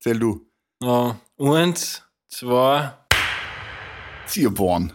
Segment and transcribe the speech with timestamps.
[0.00, 0.46] Zähl du.
[0.80, 2.92] Ja, eins, zwei.
[4.26, 4.92] Zierborn.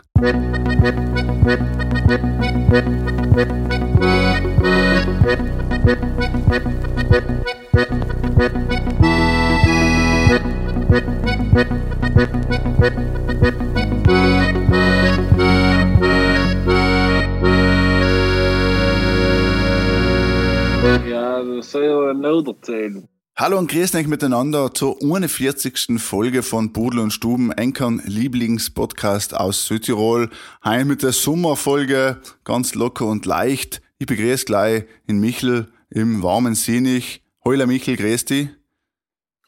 [21.06, 23.10] Ja, das soll ja ein Laut erzählen.
[23.36, 26.00] Hallo und grüß euch miteinander zur 41.
[26.00, 30.30] Folge von Budel und Stuben, Enkern Lieblingspodcast aus Südtirol.
[30.64, 33.82] Heim mit der Sommerfolge, ganz locker und leicht.
[33.98, 37.24] Ich begrüße gleich in Michel im warmen Sinich.
[37.44, 38.50] Heuler Michel, grüß dich.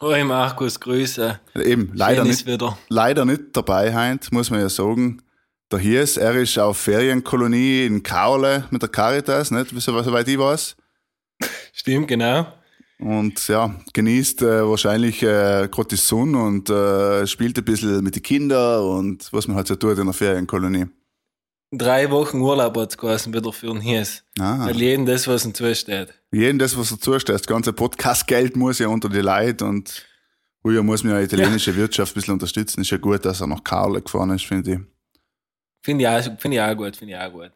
[0.01, 1.39] Hoi Markus, Grüße.
[1.55, 2.77] Eben, leider Schön nicht, ist wieder.
[2.89, 5.21] leider nicht dabei heint, muss man ja sagen.
[5.71, 10.37] Der Hies, er ist auf Ferienkolonie in Kaule mit der Caritas, nicht, so- soweit ich
[10.37, 10.75] weiß.
[11.71, 12.47] Stimmt, genau.
[12.99, 18.15] Und ja, genießt äh, wahrscheinlich äh, gerade die Sonne und äh, spielt ein bisschen mit
[18.15, 20.85] den Kindern und was man halt so tut in der Ferienkolonie.
[21.71, 24.23] Drei Wochen Urlaub hat es geheißen wieder für den Hies.
[24.39, 24.65] Ah.
[24.67, 26.13] Weil jeden das, was ihm zusteht.
[26.31, 30.05] Jeden das, was dazu steht, das ganze Podcast-Geld muss ja unter die Leute und
[30.61, 32.81] früher muss man ja italienische Wirtschaft ein bisschen unterstützen.
[32.81, 34.79] Ist ja gut, dass er nach Karle gefahren ist, finde ich.
[35.83, 37.51] Finde ich, auch- finde ich auch gut, finde ich auch gut.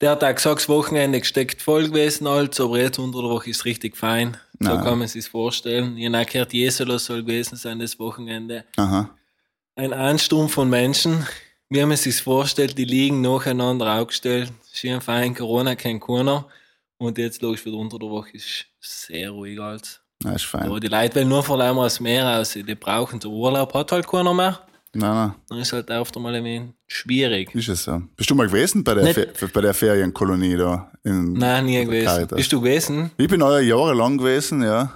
[0.00, 3.64] Der hat gesagt, das Wochenende gesteckt voll gewesen, als, aber jetzt unter der Woche ist
[3.64, 4.36] richtig fein.
[4.58, 4.84] So Nein.
[4.84, 6.14] kann man sich vorstellen.
[6.14, 8.64] Auch gehört, Jesolo soll gewesen sein, das Wochenende.
[8.76, 9.10] Aha.
[9.76, 11.26] Ein Ansturm von Menschen,
[11.68, 14.52] wie man sich vorstellt, die liegen nacheinander aufgestellt.
[14.72, 16.46] Schön fein, Corona, kein Corona.
[16.98, 20.00] Und jetzt logisch wieder unter der Woche ist sehr ruhig als.
[20.20, 20.64] Das ist fein.
[20.64, 22.52] Aber die Leute wollen nur vor allem aus dem Meer raus.
[22.52, 24.60] Die brauchen so Urlaub, hat halt keiner mehr.
[24.94, 27.54] Nein, nein, Dann ist halt oft einmal ein wenig schwierig.
[27.54, 28.02] ist es so.
[28.16, 30.90] Bist du mal gewesen bei der, Nicht- Fe bei der Ferienkolonie da?
[31.02, 32.06] In, Nein, nie gewesen.
[32.06, 32.36] Caritas?
[32.36, 33.10] Bist du gewesen?
[33.16, 34.92] Ich bin auch jahrelang gewesen, ja.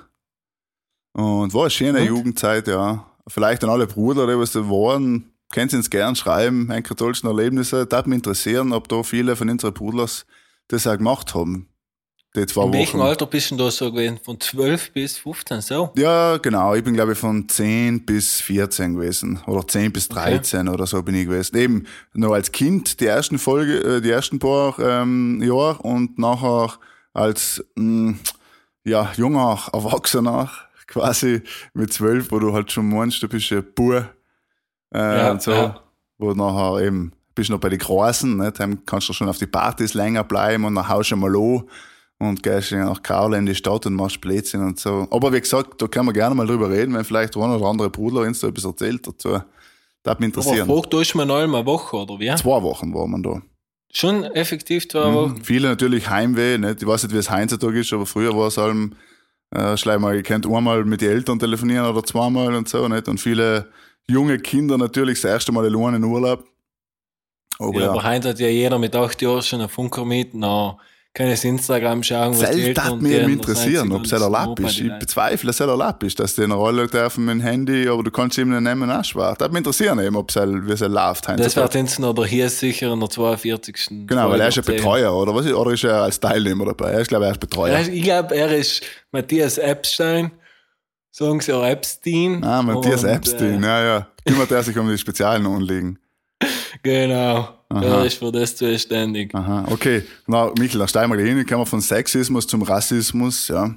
[1.12, 2.06] Und war eine schöne Und?
[2.06, 3.04] Jugendzeit, ja.
[3.26, 7.26] Vielleicht an alle Brüder, die was da waren, können Sie uns gern schreiben, ein katholischen
[7.28, 7.86] Erlebnisse.
[7.86, 10.26] Das mich interessieren, ob da viele von unseren Brudlers
[10.68, 11.68] das auch gemacht haben.
[12.38, 13.08] Die zwei In welchem Wochen.
[13.08, 14.18] Alter bist du da so gewesen?
[14.22, 15.92] Von 12 bis 15, so?
[15.96, 16.74] Ja, genau.
[16.74, 19.40] Ich bin, glaube ich, von 10 bis 14 gewesen.
[19.46, 21.56] Oder 10 bis 13 oder so bin ich gewesen.
[21.56, 26.74] Eben noch als Kind die ersten Folge, äh, die ersten paar ähm, Jahre und nachher
[27.12, 28.14] als mh,
[28.84, 30.48] ja, junger Erwachsener
[30.86, 31.42] quasi
[31.74, 34.04] mit 12, wo du halt schon meinst, du bist ein Bub.
[34.94, 35.50] Äh, Ja, und so.
[35.52, 35.80] ja.
[36.18, 38.58] Wo nachher eben, bist noch bei den Großen, nicht?
[38.60, 41.62] Dann kannst du schon auf die Partys länger bleiben und dann haust du mal an
[42.18, 45.06] und gehst nach Karl in die Stadt und machst Blödsinn und so.
[45.10, 47.90] Aber wie gesagt, da können wir gerne mal drüber reden, wenn vielleicht ein oder andere
[47.90, 49.40] Bruder uns da etwas erzählt dazu.
[50.02, 50.68] Das würde mich Aber interessieren.
[50.68, 52.34] fragt euch mal noch eine Woche, oder wie?
[52.34, 53.42] Zwei Wochen waren wir da.
[53.92, 55.34] Schon effektiv zwei Wochen.
[55.34, 55.44] Mhm.
[55.44, 56.82] Viele natürlich Heimweh, nicht?
[56.82, 58.92] Ich weiß nicht, wie es heutzutage ist, aber früher war es halt,
[59.54, 63.08] äh, mal, ihr könnt einmal mit den Eltern telefonieren oder zweimal und so, nicht?
[63.08, 63.70] Und viele
[64.08, 66.44] junge Kinder natürlich das erste Mal allein in Urlaub.
[67.58, 70.34] Aber Ja, ja, aber heute hat ja jeder mit acht Jahren schon einen Funker mit.
[70.34, 70.76] Na,
[71.14, 73.92] kann es Instagram schauen, was die Selbst Eltern das und mich die eben anderen interessieren,
[73.92, 74.80] ob es erlaubt Opa, ist.
[74.80, 78.02] Ich bezweifle, dass es erlaubt ist, dass die eine Rolle dürfen mit dem Handy, aber
[78.02, 79.30] du kannst ihm nicht nehmen, schwer.
[79.30, 81.28] Das würde mich interessieren, eben, ob es, wie es läuft.
[81.28, 84.06] Das wird jetzt der hier sicher in der 42.
[84.06, 84.62] Genau, weil er ist ja.
[84.62, 85.46] Betreuer, oder was?
[85.46, 86.92] Oder ist er als Teilnehmer dabei?
[86.92, 87.74] Er ist, glaube ich, er ist Betreuer.
[87.74, 90.30] Er Ich glaube, er ist Matthias Epstein.
[91.10, 92.44] Sagen sie auch Epstein.
[92.44, 94.06] Ah, Matthias Und, Epstein, ja, ja.
[94.24, 95.96] Kümmert er sich um die Spezialnummerligen.
[95.96, 96.07] Äh,
[96.82, 97.48] genau.
[97.70, 98.04] Aha.
[98.04, 99.34] Ist für das zuständig.
[99.34, 100.02] Aha, okay.
[100.26, 101.44] Na, Michael, da steigen wir hin.
[101.46, 103.76] Kommen wir von Sexismus zum Rassismus, ja.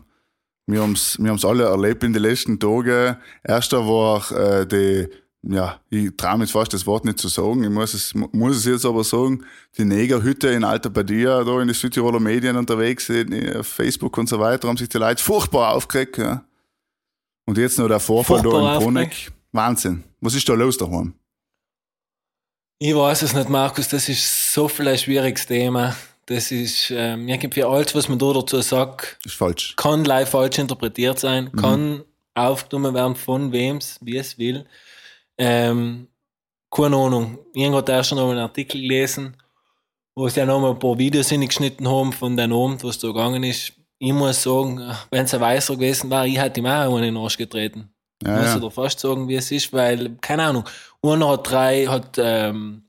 [0.67, 3.17] Wir haben's, wir haben's alle erlebt in den letzten Tagen.
[3.43, 5.07] Erster war äh, die,
[5.43, 8.65] ja, ich traue mich fast das Wort nicht zu sagen, ich muss es, muss es
[8.65, 9.43] jetzt aber sagen,
[9.77, 13.11] die Negerhütte in Alta Badia, da in den Südtiroler Medien unterwegs,
[13.57, 16.45] auf Facebook und so weiter, haben sich die Leute furchtbar aufgeregt, ja.
[17.45, 19.31] Und jetzt noch der Vorfall da Furchtbar in Bruneck.
[19.51, 20.03] Wahnsinn.
[20.21, 21.13] Was ist da los daheim?
[22.83, 23.89] Ich weiß es nicht, Markus.
[23.89, 25.95] Das ist so viel ein schwieriges Thema.
[26.25, 29.75] Das ist, ähm, irgendwie alles, was man da dazu sagt, Ist falsch.
[29.75, 31.61] kann live falsch interpretiert sein, Mhm.
[31.61, 32.03] kann
[32.33, 34.65] aufgenommen werden von wem's, wie es will.
[35.37, 36.07] Ähm,
[36.71, 37.37] keine Ahnung.
[37.53, 39.37] Irgendwann hat erst noch einen Artikel gelesen,
[40.15, 43.09] wo sie ja noch mal ein paar Videos hingeschnitten haben von dem Abend, was da
[43.09, 43.73] gegangen ist.
[43.99, 44.81] Ich muss sagen,
[45.11, 47.90] wenn es ein Weißer gewesen wäre, ich hätte ihm auch einen in den Arsch getreten.
[48.23, 48.55] Ja, muss ja.
[48.55, 50.63] ich dir fast sagen, wie es ist, weil, keine Ahnung,
[51.03, 52.83] einer hat drei, hat, ähm,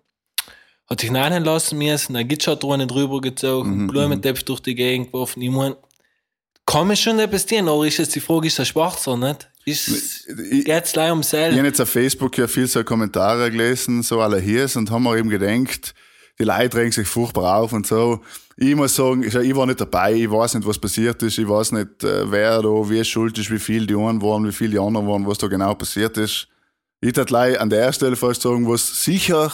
[0.88, 5.40] hat sich nennen lassen müssen, ein Gitschardrohne drüber gezogen, Mhm, Blumentöpfe durch die Gegend geworfen.
[5.43, 5.75] Ich mein,
[6.67, 9.49] kann man schon etwas tun, aber ist jetzt die Frage, ist er schwarzer, nicht?
[9.64, 11.56] Ist, Ich- geht's gleich um Ich Sell?
[11.56, 15.17] habe jetzt auf Facebook ja viel so Kommentare gelesen, so alle hier und haben mir
[15.17, 15.94] eben gedacht,
[16.38, 18.20] die Leute regen sich furchtbar auf und so.
[18.57, 21.73] Ich muss sagen, ich, war nicht dabei, ich weiß nicht, was passiert ist, ich weiß
[21.73, 24.79] nicht, äh, wer da wie schuld ist, wie viel die einen waren, wie viel die
[24.79, 26.49] anderen waren, was da genau passiert ist.
[27.01, 29.53] Ich würde an der Stelle fast sagen, was sicher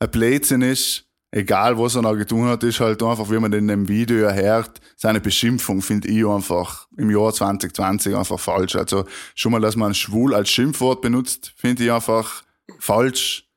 [0.00, 1.04] ein Blödsinn ist,
[1.34, 4.32] egal was er noch getan hat, ist halt einfach, wie man in dem Video ja
[4.32, 8.76] hört, seine Beschimpfung finde ich einfach im Jahr 2020 einfach falsch.
[8.76, 9.04] Also
[9.34, 12.44] schon mal, dass man schwul als Schimpfwort benutzt, finde ich einfach
[12.78, 13.48] falsch,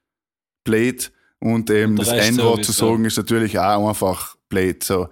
[0.63, 1.11] blöd.
[1.39, 4.83] Und eben das N-Wort zu sagen, ist natürlich auch einfach blöd.
[4.83, 5.07] So.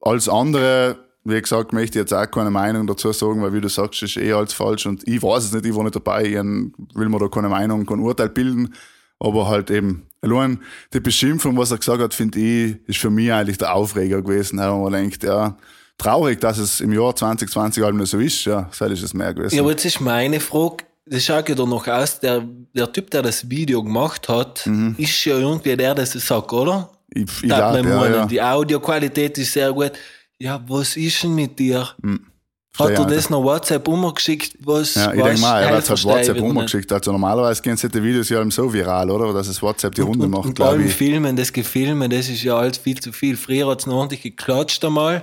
[0.00, 3.68] Alles andere, wie gesagt, möchte ich jetzt auch keine Meinung dazu sagen, weil wie du
[3.68, 6.34] sagst, ist eh alles falsch und ich weiß es nicht, ich war nicht dabei, ich
[6.34, 8.74] will mir da keine Meinung, kein Urteil bilden,
[9.20, 10.58] aber halt eben, allein
[10.92, 14.58] die Beschimpfung, was er gesagt hat, finde ich, ist für mich eigentlich der Aufreger gewesen,
[14.58, 15.56] wo man denkt, ja,
[15.96, 19.32] traurig, dass es im Jahr 2020 halt nicht so ist, ja, das ist es mehr
[19.32, 19.54] gewesen.
[19.54, 22.42] Ja, aber jetzt ist meine Frage, das schaut ja doch noch aus, der,
[22.74, 24.94] der Typ, der das Video gemacht hat, mhm.
[24.98, 26.90] ist ja irgendwie der, der das sagt, oder?
[27.10, 28.26] Ich, ich glaub, ja, ja.
[28.26, 29.92] Die Audioqualität ist sehr gut.
[30.38, 31.88] Ja, was ist denn mit dir?
[32.00, 32.26] Mhm.
[32.78, 34.56] Hat er das noch WhatsApp umgeschickt?
[34.60, 36.90] Was, ja, ich denke mal, er hat halt WhatsApp umgeschickt.
[36.90, 39.34] Also normalerweise gehen solche Videos ja so viral, oder?
[39.34, 40.94] Dass es WhatsApp die Runde und, macht, glaube ich.
[40.94, 43.36] Filmen, das Gefilmen, das ist ja alles viel zu viel.
[43.36, 45.22] Früher hat es noch ordentlich geklatscht einmal.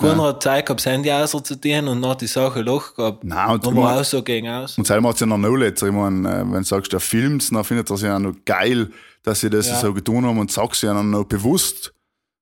[0.00, 0.28] Keiner ja.
[0.28, 3.22] hat Zeit gehabt, Handy auszudehnen und hat die Sache Loch gehabt.
[3.22, 4.78] Nein, und, war auch so gegen aus.
[4.78, 5.88] Und selber hat es ja noch Nullletzer.
[5.88, 8.90] Ich meine, äh, wenn du sagst, der filmt dann findet er es ja noch geil,
[9.22, 9.76] dass sie das ja.
[9.76, 11.92] so getan haben und sagst ja dann noch bewusst.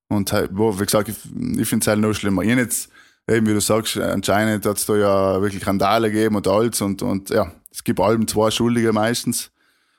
[0.08, 1.16] Und wie gesagt, ich,
[1.58, 2.42] ich finde es halt noch schlimmer.
[2.42, 2.88] Ich jetzt,
[3.28, 7.02] eben wie du sagst, anscheinend hat es da ja wirklich Randale gegeben und alles und,
[7.02, 9.50] und ja, es gibt allem zwei Schuldige meistens.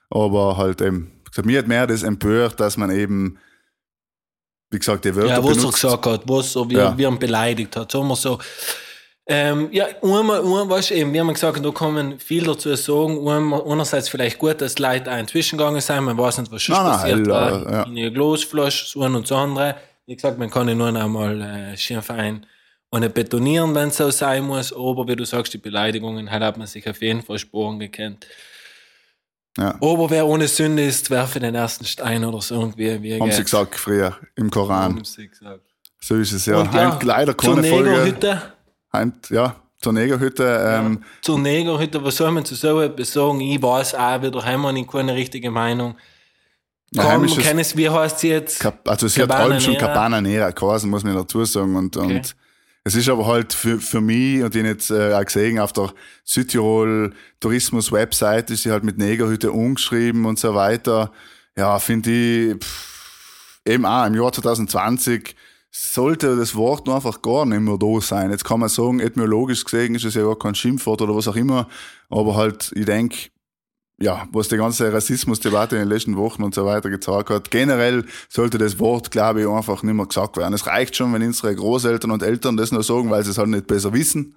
[0.09, 3.37] Aber halt eben, gesagt, mir hat mehr das empört, dass man eben
[4.71, 5.83] wie gesagt, die Wörter Ja, was benutzt.
[5.83, 6.97] er gesagt hat, was so, wie, ja.
[6.97, 8.39] wie er ihn beleidigt hat, sagen wir so.
[9.31, 13.27] Ähm, ja, einmal, einmal, weißt, eben, wir haben gesagt, da man viel dazu sagen.
[13.27, 16.63] Einmal, einerseits vielleicht gut, dass die Leute auch inzwischen gegangen sind, man weiß nicht, was
[16.63, 17.71] schon passiert nein, war.
[17.71, 17.83] Ja.
[17.83, 19.75] In ihr Glasflasche, so ein und das andere.
[20.07, 22.45] Wie gesagt, man kann ihn nur einmal äh, schön fein
[22.89, 26.57] und nicht betonieren, wenn es so sein muss, aber wie du sagst, die Beleidigungen hat
[26.57, 28.25] man sich auf jeden Fall Sporen gekannt.
[29.57, 29.75] Ja.
[29.81, 33.01] Aber wer ohne Sünde ist, werfe den ersten Stein oder so irgendwie.
[33.01, 33.35] Wie Haben geht.
[33.35, 34.95] sie gesagt früher im Koran.
[34.95, 35.61] Haben sie gesagt.
[35.99, 36.57] So ist es ja.
[36.59, 37.89] Und ja Heim, leider keine zur Folge.
[37.89, 38.41] Negerhütte.
[38.93, 40.43] Heim, ja, zur Negerhütte.
[40.43, 43.41] Ähm, ja, zur Negerhütte, was soll man zu so etwas sagen?
[43.41, 45.95] Ich weiß auch wieder, haben wir nicht keine richtige Meinung.
[46.95, 48.59] Komm, ja, kenn es, wie heißt sie jetzt?
[48.59, 51.75] Kap also sie Cabana hat halb schon Cabana Nera geheißen, muss man dazu sagen.
[51.75, 52.15] Und, okay.
[52.15, 52.35] und
[52.83, 55.93] es ist aber halt für, für mich, und ich jetzt äh, auch gesehen, auf der
[56.23, 61.11] Südtirol Tourismus Website ist sie halt mit Negerhütte umgeschrieben und so weiter.
[61.57, 65.35] Ja, finde ich, pff, eben auch im Jahr 2020
[65.71, 68.31] sollte das Wort nur einfach gar nicht mehr da sein.
[68.31, 71.35] Jetzt kann man sagen, etymologisch gesehen ist es ja gar kein Schimpfwort oder was auch
[71.35, 71.67] immer,
[72.09, 73.29] aber halt, ich denke,
[74.01, 77.51] ja, was die ganze Rassismusdebatte in den letzten Wochen und so weiter gezeigt hat.
[77.51, 80.53] Generell sollte das Wort, glaube ich, einfach nicht mehr gesagt werden.
[80.53, 83.49] Es reicht schon, wenn unsere Großeltern und Eltern das nur sagen, weil sie es halt
[83.49, 84.35] nicht besser wissen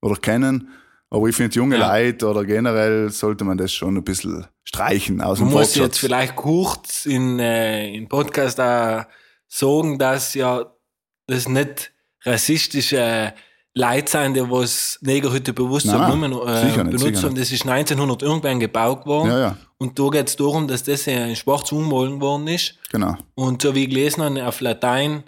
[0.00, 0.68] oder kennen.
[1.10, 1.92] Aber ich finde, junge ja.
[1.92, 5.98] Leute oder generell sollte man das schon ein bisschen streichen aus dem Man muss jetzt
[5.98, 9.04] vielleicht kurz in, äh, in Podcast auch
[9.48, 10.72] sagen, dass ja
[11.26, 11.92] das nicht
[12.24, 13.34] rassistische
[13.74, 17.36] Leute sein, die was Negerhütte bewusst nein, nein, nur, äh, nicht, benutzt haben.
[17.36, 19.30] Das ist 1900 irgendwann gebaut worden.
[19.30, 19.56] Ja, ja.
[19.78, 22.74] Und da geht es darum, dass das in schwarz umgemalt worden ist.
[22.90, 23.16] Genau.
[23.34, 25.22] Und so wie ich gelesen habe, auf Latein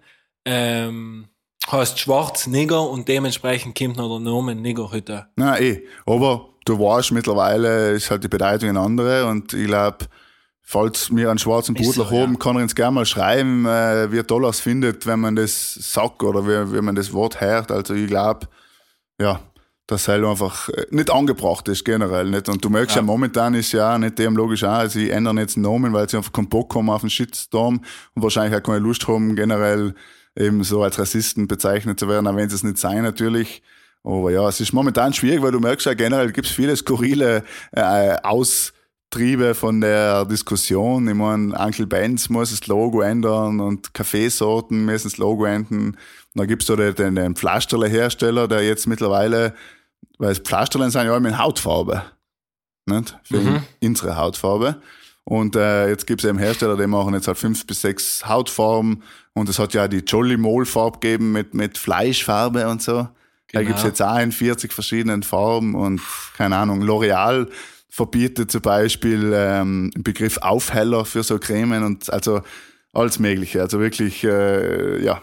[0.45, 1.29] ähm,
[1.71, 5.27] heißt schwarz Neger und dementsprechend kommt noch der Name Negerhütte.
[5.37, 10.07] Na eh, aber du weißt, mittlerweile ist halt die Bedeutung eine andere und ich glaube,
[10.65, 12.39] Falls wir einen schwarzen Pudler so, haben, ja.
[12.39, 15.75] kann er uns gerne mal schreiben, äh, wie toll er es findet, wenn man das
[15.75, 17.71] sagt oder wie, wie man das Wort hört.
[17.71, 18.49] Also ich glaube,
[19.21, 19.41] ja,
[19.89, 22.49] dass es einfach äh, nicht angebracht ist, generell nicht.
[22.49, 25.57] Und du merkst ja, ja momentan ist ja nicht dem logisch auch, sie ändern jetzt
[25.57, 27.83] den Namen, weil sie einfach keinen Bock haben auf den Shitstorm
[28.15, 29.95] und wahrscheinlich auch keine Lust haben, generell
[30.37, 33.63] eben so als Rassisten bezeichnet zu werden, auch wenn sie es nicht sein natürlich.
[34.05, 37.45] Aber ja, es ist momentan schwierig, weil du merkst ja generell gibt es viele skurrile
[37.73, 38.73] äh, Aus-
[39.13, 41.07] Triebe von der Diskussion.
[41.07, 45.97] Ich meine, Uncle Benz muss das Logo ändern und Kaffeesorten müssen das Logo ändern.
[46.35, 49.55] dann gibt's da den, den Pflasterle-Hersteller, der jetzt mittlerweile,
[50.19, 52.03] weil Pflasterle sind ja immer in Hautfarbe.
[52.87, 53.17] Nicht?
[53.23, 53.63] Für mhm.
[53.83, 54.81] unsere Hautfarbe.
[55.25, 59.03] Und äh, jetzt gibt's eben Hersteller, die machen jetzt halt fünf bis sechs Hautfarben.
[59.35, 62.93] Und es hat ja die Jolly Mole Farbe gegeben mit, mit Fleischfarbe und so.
[62.93, 63.09] Genau.
[63.53, 66.01] Da gibt's jetzt auch in 40 verschiedenen Farben und
[66.39, 67.49] keine Ahnung, L'Oreal
[67.93, 72.41] verbietet zum Beispiel ähm, den Begriff Aufheller für so Cremen und also
[72.95, 73.61] alles Mögliche.
[73.61, 75.21] Also wirklich, äh, ja,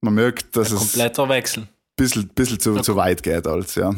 [0.00, 1.68] man merkt, dass Ein kompletter es Wechsel.
[1.96, 3.92] bisschen, bisschen zu, zu weit geht als, ja.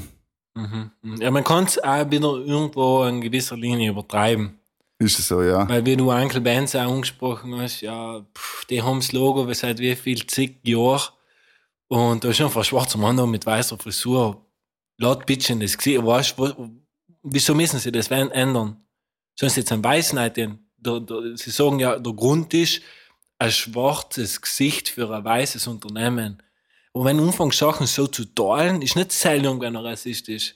[0.54, 0.90] Mhm.
[1.20, 4.58] Ja, man kann es auch wieder irgendwo in gewisser Linie übertreiben.
[4.98, 5.68] Ist es so, ja.
[5.68, 9.80] Weil wie du Uncle Benz auch angesprochen hast, ja, pff, die haben das Logo seit
[9.80, 11.12] wie viel, zig Jahren.
[11.88, 14.46] Und da ist einfach ein schwarzer Mann da mit weißer Frisur.
[14.96, 16.02] Laut Bitchen das Gesicht.
[16.02, 16.83] Weißt du,
[17.24, 18.76] wieso müssen sie das ändern?
[19.34, 20.70] Sollen sie jetzt ein Weiß neiden?
[21.34, 22.82] Sie sagen ja, der Grund ist,
[23.38, 26.42] ein schwarzes Gesicht für ein weißes Unternehmen.
[26.92, 30.54] Und wenn anfängst, Sachen so zu teilen, ist nicht selten, wenn er rassistisch.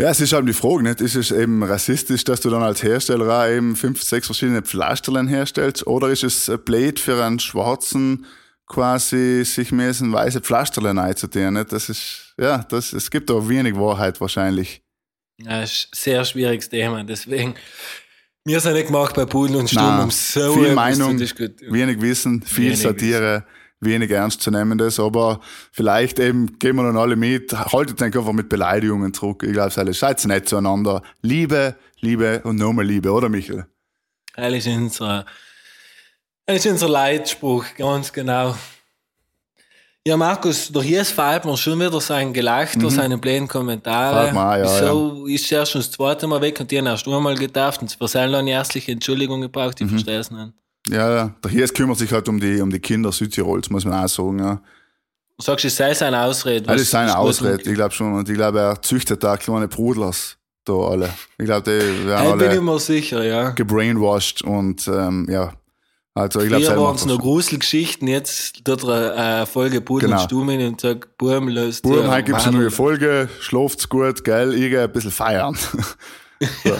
[0.00, 1.00] Ja, es ist halt die Frage, nicht?
[1.02, 5.28] Ist es eben rassistisch, dass du dann als Hersteller auch eben fünf, sechs verschiedene Pflasterlein
[5.28, 5.86] herstellst?
[5.86, 8.24] Oder ist es blöd für einen Schwarzen
[8.66, 11.52] quasi sich mehr ein weiße Pflasterlein einzutun?
[11.52, 11.70] Nicht?
[11.70, 14.82] Das ist, ja, das, es gibt da wenig Wahrheit wahrscheinlich.
[15.44, 17.04] Ja, ist ein sehr schwieriges Thema.
[17.04, 17.54] Deswegen,
[18.44, 22.66] wir sind nicht gemacht bei Pudel und Sturm, um so viel Meinung, wenig Wissen, viel
[22.66, 23.34] wenig Satire.
[23.34, 25.40] Wissen wenig ernst zu nehmen das, aber
[25.72, 29.42] vielleicht eben gehen wir dann alle mit, haltet euch einfach mit Beleidigungen zurück.
[29.42, 31.02] Ich glaube, alle seid nett zueinander.
[31.22, 33.66] Liebe, Liebe und nochmal Liebe, oder Michael?
[34.36, 35.24] Das ist unser,
[36.46, 38.54] das ist unser Leitspruch, ganz genau.
[40.10, 42.90] Ja, Markus, durch hier fällt mir schon wieder sein Gelächter, mhm.
[42.90, 44.32] seine blöden Kommentare.
[44.32, 45.34] Mal, ja, so ja.
[45.36, 48.08] ist er schon das zweite Mal weg und die haben erst einmal getauft und für
[48.08, 49.90] seine eine herzliche Entschuldigung gebraucht, ich mhm.
[49.90, 50.52] verstehe es nicht.
[50.88, 51.34] Ja, ja.
[51.44, 54.40] Der Hies kümmert sich halt um die, um die Kinder Südtirols, muss man auch sagen,
[54.40, 54.60] ja.
[55.38, 56.62] Du sagst, es sei seine Ausrede.
[56.62, 58.12] Das ist seine Ausrede, ich glaube schon.
[58.12, 61.10] Und ich glaube, er züchtet da kleine Brudlers, da alle.
[61.38, 63.50] Ich glaube, die werden alle bin ich mir sicher, ja.
[63.50, 65.52] gebrainwashed und, ähm, ja.
[66.14, 70.20] Also, ich glaube, Früher waren es noch Gruselgeschichten, jetzt er eine Folge Pudel genau.
[70.20, 71.82] und Stummen und sagt, Burm löst.
[71.82, 75.56] Burm, heute gibt es eine neue Folge, schlaft's gut, geil, ich gehe ein bisschen feiern.
[76.64, 76.72] so.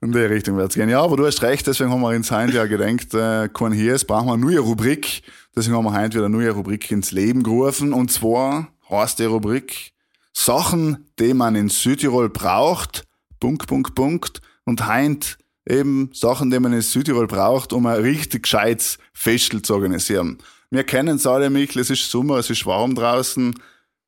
[0.00, 0.88] In die Richtung wird es gehen.
[0.88, 3.94] Ja, aber du hast recht, deswegen haben wir ins heute ja gedenkt, äh, kein hier
[3.94, 5.22] ist, brauchen wir eine neue Rubrik.
[5.56, 7.92] Deswegen haben wir heute wieder eine neue Rubrik ins Leben gerufen.
[7.92, 9.92] Und zwar heißt die Rubrik
[10.32, 13.08] Sachen, die man in Südtirol braucht.
[13.40, 14.40] Punkt, Punkt, Punkt.
[14.64, 15.36] Und heint
[15.68, 20.38] eben Sachen, die man in Südtirol braucht, um ein richtig gescheites Festel zu organisieren.
[20.70, 23.54] Wir kennen es alle, Michel, es ist Sommer, es ist warm draußen.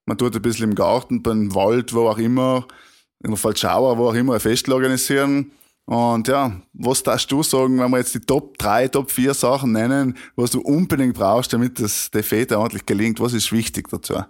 [0.06, 2.66] Man tut ein bisschen im Garten, beim Wald, wo auch immer,
[3.22, 5.52] in der Fallschauer, wo auch immer ein Festel organisieren.
[5.84, 9.72] Und ja, was darfst du sagen, wenn wir jetzt die Top 3, Top 4 Sachen
[9.72, 13.20] nennen, was du unbedingt brauchst, damit das der Fete ordentlich gelingt?
[13.20, 14.22] Was ist wichtig dazu?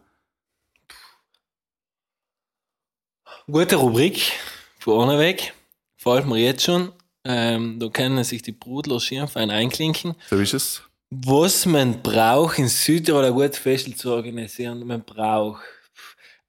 [3.47, 4.33] Gute Rubrik,
[4.79, 5.55] vorne weg.
[5.97, 6.93] Fällt mir jetzt schon.
[7.25, 10.15] Ähm, da können sich die Brudler Schirmfein einklinken.
[10.29, 10.83] So ist es.
[11.11, 15.63] Was man braucht, in Südtirol ein gutes Festival zu organisieren, man braucht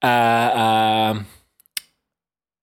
[0.02, 1.16] äh, äh,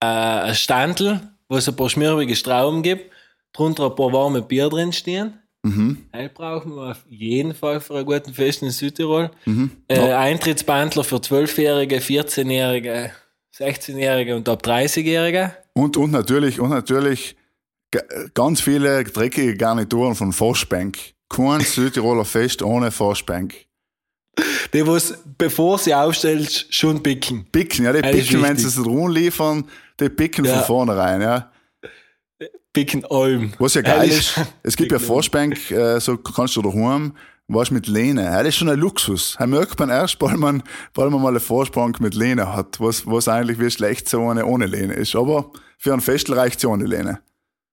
[0.02, 3.12] äh, ein Standel, wo es ein paar schmierige Strauben gibt,
[3.52, 5.34] drunter ein paar warme Bier drin stehen.
[5.62, 6.06] Mhm.
[6.12, 9.30] Das brauchen wir auf jeden Fall für einen guten Fest in Südtirol.
[9.44, 9.70] Mhm.
[9.88, 13.12] Äh, Eintrittsbandler für 12-Jährige, 14-Jährige,
[13.54, 15.54] 16-Jährige und ab 30-Jährige.
[15.74, 17.36] Und, und natürlich, und natürlich
[18.34, 20.98] ganz viele dreckige Garnituren von Forschbank.
[21.28, 23.54] Kein Südtiroler Fest ohne Forschbank.
[24.72, 27.46] Die, was, bevor sie aufstellst, schon picken.
[27.50, 29.64] Picken, ja, die das picken, wenn sie es liefern,
[29.98, 30.58] die picken ja.
[30.58, 31.50] von vornherein, ja.
[32.72, 33.52] Picken allem.
[33.58, 37.12] Was ja geil ist, es gibt ja Vorspank, äh, so kannst du daheim,
[37.48, 38.22] was mit Lehne.
[38.22, 39.34] Ja, das ist schon ein Luxus.
[39.38, 40.62] Da merkt man erst, weil man,
[40.94, 44.46] weil man mal eine Vorspank mit Lehne hat, was, was eigentlich wie schlecht so eine
[44.46, 45.16] ohne Lehne ist.
[45.16, 47.20] Aber für ein Festel reicht es ohne Lehne.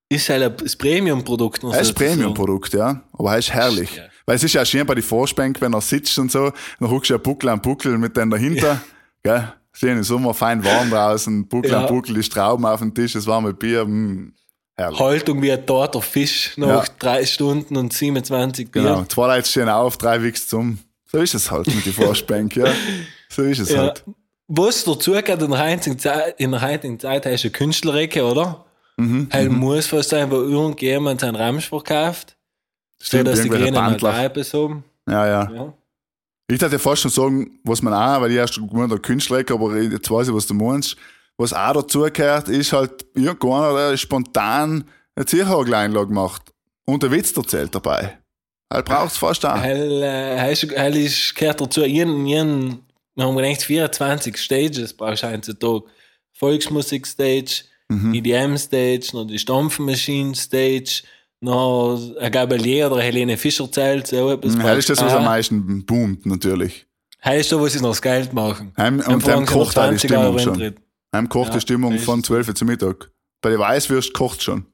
[0.10, 1.64] Ist halt ein Premium-Produkt.
[1.64, 3.02] Es ist ein Premium-Produkt, ja.
[3.14, 3.96] Aber er ist herrlich.
[3.96, 4.04] Ja.
[4.26, 7.10] Weil es ist ja schön bei den Vorspank, wenn er sitzt und so, dann huckst
[7.10, 8.82] du ja Buckel an Buckel mit denen dahinter.
[9.26, 9.38] Ja.
[9.38, 9.54] Gell?
[9.74, 11.82] Schön im Sommer, fein warm draußen, Buckel ja.
[11.82, 13.86] an Buckel, die Strauben auf dem Tisch, das warme Bier.
[13.86, 14.34] Mh, hm,
[14.76, 15.00] herrlich.
[15.00, 16.94] Haltung wie ein toter Fisch nach ja.
[17.00, 18.82] drei Stunden und 27 Bier.
[18.82, 20.80] Genau, zwei Leute stehen auf, drei wichst zum.
[21.06, 22.68] So ist es halt mit den Vorspank, ja.
[23.30, 23.80] So ist es ja.
[23.80, 24.04] halt.
[24.48, 28.24] Was dazu geht in der heutigen Zeit, in der heutigen Zeit hast du eine Künstlerecke,
[28.26, 28.66] oder?
[28.98, 29.58] Mhm, halt mhm.
[29.60, 32.36] muss sein, wo irgendjemand seinen Ramsch verkauft.
[33.02, 34.84] Stimmt, so, dass die Gene eine Kneipe haben.
[35.08, 35.52] Ja, ja.
[35.54, 35.74] ja.
[36.50, 39.78] Ich dachte fast schon sagen, was man auch, weil ich erst gemeint der Künstler, aber
[39.78, 40.96] jetzt weiß ich, was du meinst.
[41.38, 44.86] Was auch dazu gehört, ist halt irgendeiner, der spontan
[45.16, 46.52] eine Zierhageleinlage macht
[46.86, 48.18] und der Witz erzählt dabei.
[48.74, 49.58] Halt braucht es fast auch.
[49.58, 52.80] Heil, äh, heil ist, gehört dazu, jeden, jeden,
[53.16, 55.84] wir haben gedacht, 24 Stages brauchst du heutzutage.
[56.34, 58.14] Volksmusik-Stage, mhm.
[58.14, 61.04] EDM-Stage, noch die Stampfmaschinen-Stage,
[61.40, 64.56] noch ein Gabalier oder Helene Fischer zählt, so etwas.
[64.56, 66.88] Ja, das ist das, was am meisten boomt, natürlich.
[67.24, 68.74] Heißt so, was sie noch das Geld machen.
[68.78, 70.76] Heim, und dann kocht auch die Stimmung schon.
[71.14, 73.12] Heim kocht ja, die Stimmung von 12 Uhr zum Mittag.
[73.42, 74.66] Bei der Weißwürst kocht schon.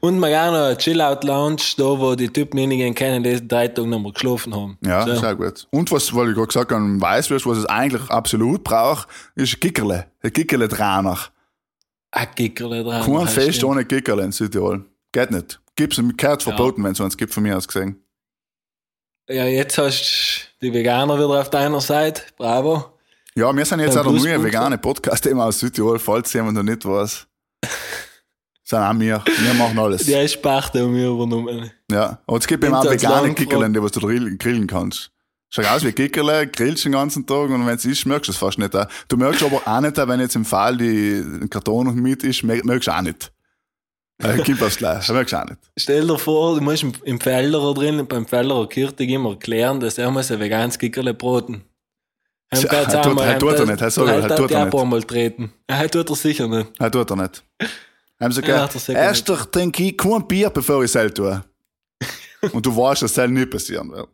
[0.00, 3.88] Und man auch noch eine Chill-Out-Lounge, da wo die Typen wenigen kennen, die drei Tage
[3.88, 4.78] noch mal geschlafen haben.
[4.84, 5.16] Ja, so.
[5.16, 5.66] sehr gut.
[5.70, 10.06] Und was, weil ich gerade gesagt habe, Weißwürst, was es eigentlich absolut braucht, ist Kickerle.
[10.22, 11.18] Ein Kickerle-Trainer.
[12.12, 13.04] ein Gickerle dran.
[13.04, 13.72] Kein Fest stimmt.
[13.72, 14.84] ohne Kickerle in Südtirol.
[15.12, 15.60] Geht nicht.
[15.74, 18.02] Gibt's, gehört verboten, wenn es eins gibt, von mir aus gesehen.
[19.28, 22.22] Ja, jetzt hast du die Veganer wieder auf deiner Seite.
[22.36, 22.98] Bravo.
[23.34, 26.54] Ja, wir sind jetzt Beim auch der neue vegane Podcast immer aus Südtirol, falls jemand
[26.54, 27.26] noch nicht weiß.
[28.72, 29.22] Sind auch wir.
[29.24, 30.04] Wir machen alles.
[30.04, 31.70] Die ist Sparte um mich übernommen.
[31.90, 32.18] Ja.
[32.26, 33.76] Und es gibt eben auch das vegane gefragt.
[33.76, 35.10] die was du grillen, kannst.
[35.50, 38.38] Schaut aus wie Kickerle, grillst den ganzen Tag und wenn es ist, merkst du es
[38.38, 38.74] fast nicht.
[38.74, 38.86] auch.
[39.08, 42.88] Du merkst aber auch nicht, wenn jetzt im Fall die Karton mit ist, mer- merkst
[42.88, 43.30] du auch nicht.
[44.22, 45.58] Äh, Gib aufs Gleich, das merkst du auch nicht.
[45.76, 50.10] Stell dir vor, du musst im, Felderer drin, beim Felderer Kirtig immer erklären, dass er
[50.10, 51.62] muss ein veganes Gickerle broten.
[52.54, 54.70] Ja, er tut- er tut er nicht, er soll- er tut er er nicht.
[55.66, 56.70] Er tut er sicher nicht.
[56.78, 57.44] Nein, tut er nicht.
[58.22, 61.42] Haben sie Ja, gesagt, er sicher erster trinke ich kein Bier, bevor ich es tue.
[62.52, 64.08] Und du weißt, dass das nicht passieren wird.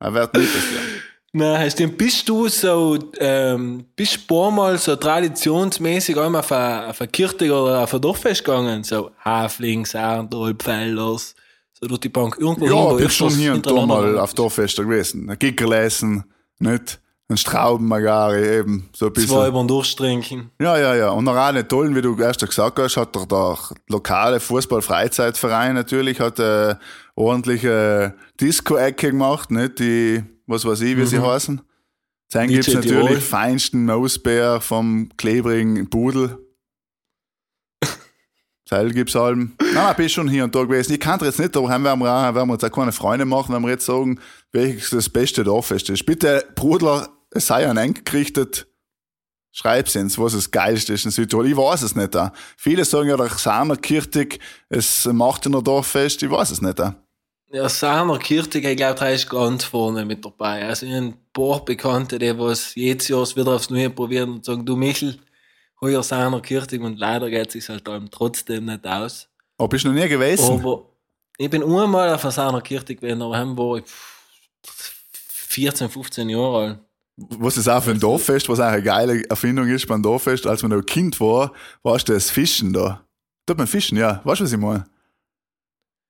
[0.00, 1.58] Das wird nicht passieren.
[1.58, 6.52] Hast du, bist du so, ähm, bist du ein paar Mal so traditionsmäßig einmal auf
[6.52, 8.84] ein, auf ein Kirtig oder auf ein Dorffest gegangen?
[8.84, 11.34] So Hafling, Saarndal, Pfeilers,
[11.72, 12.36] so durch die Bank.
[12.38, 15.30] Irgendwo Ja, wo bin schon hier und da mal auf Dorffester gewesen.
[15.30, 16.24] Ein Gickerl essen,
[16.58, 17.00] nicht?
[17.28, 19.52] Ein Straubenmagari eben, so ein bisschen.
[19.54, 20.50] den durchtrinken.
[20.60, 21.10] Ja, ja, ja.
[21.10, 26.20] Und noch eine tollen, wie du erst gesagt hast, hat der, der lokale Fußball-Freizeitverein natürlich,
[26.20, 26.78] hat eine
[27.14, 29.78] ordentliche Disco-Ecke gemacht, nicht?
[29.78, 31.62] Die, was weiß ich, wie sie heißen.
[32.32, 36.38] Dann DJ gibt's natürlich feinsten Mausbär vom klebrigen Pudel.
[38.64, 39.52] Teil gibt's allem.
[39.60, 40.94] Nein, nein, bin schon hier und da gewesen.
[40.94, 43.62] Ich kann jetzt nicht, aber haben wir, werden wir uns auch keine Freunde machen, wenn
[43.62, 44.18] wir jetzt sagen,
[44.52, 46.06] welches das beste Dorffest ist.
[46.06, 48.66] Bitte, Brudler, es sei an eng gerichtet.
[49.50, 51.46] Schreib's uns, was das Geilste ist in Südtirol.
[51.46, 52.16] Ich weiß es nicht.
[52.16, 52.30] Auch.
[52.56, 54.40] Viele sagen ja, der Samer Kirtig,
[54.70, 56.22] es macht in der Dorffest.
[56.22, 56.80] Ich weiß es nicht.
[56.80, 56.94] Auch.
[57.54, 60.66] Ja, Sahner Kirtig, ich glaube, der ist ganz vorne mit dabei.
[60.66, 64.44] Also, ich habe ein paar Bekannte, die was jedes Jahr wieder aufs Neue probieren und
[64.46, 65.18] sagen, du Michel,
[65.82, 69.28] heuer Sahner Kirtig und leider geht es halt allem trotzdem nicht aus.
[69.58, 70.50] Aber bist du noch nie gewesen?
[70.50, 70.86] Aber
[71.36, 74.11] ich bin einmal auf einer Sahner Kirtig gewesen, aber dann ich pff,
[74.66, 76.78] 14, 15 Jahre alt.
[77.16, 80.62] Was ist auch für ein Dorffest, was auch eine geile Erfindung ist beim Dorffest, als
[80.62, 81.52] man noch Kind war,
[81.82, 83.04] warst du das Fischen da.
[83.46, 84.20] Tut man Fischen, ja.
[84.24, 84.84] Weißt du, was ich meine?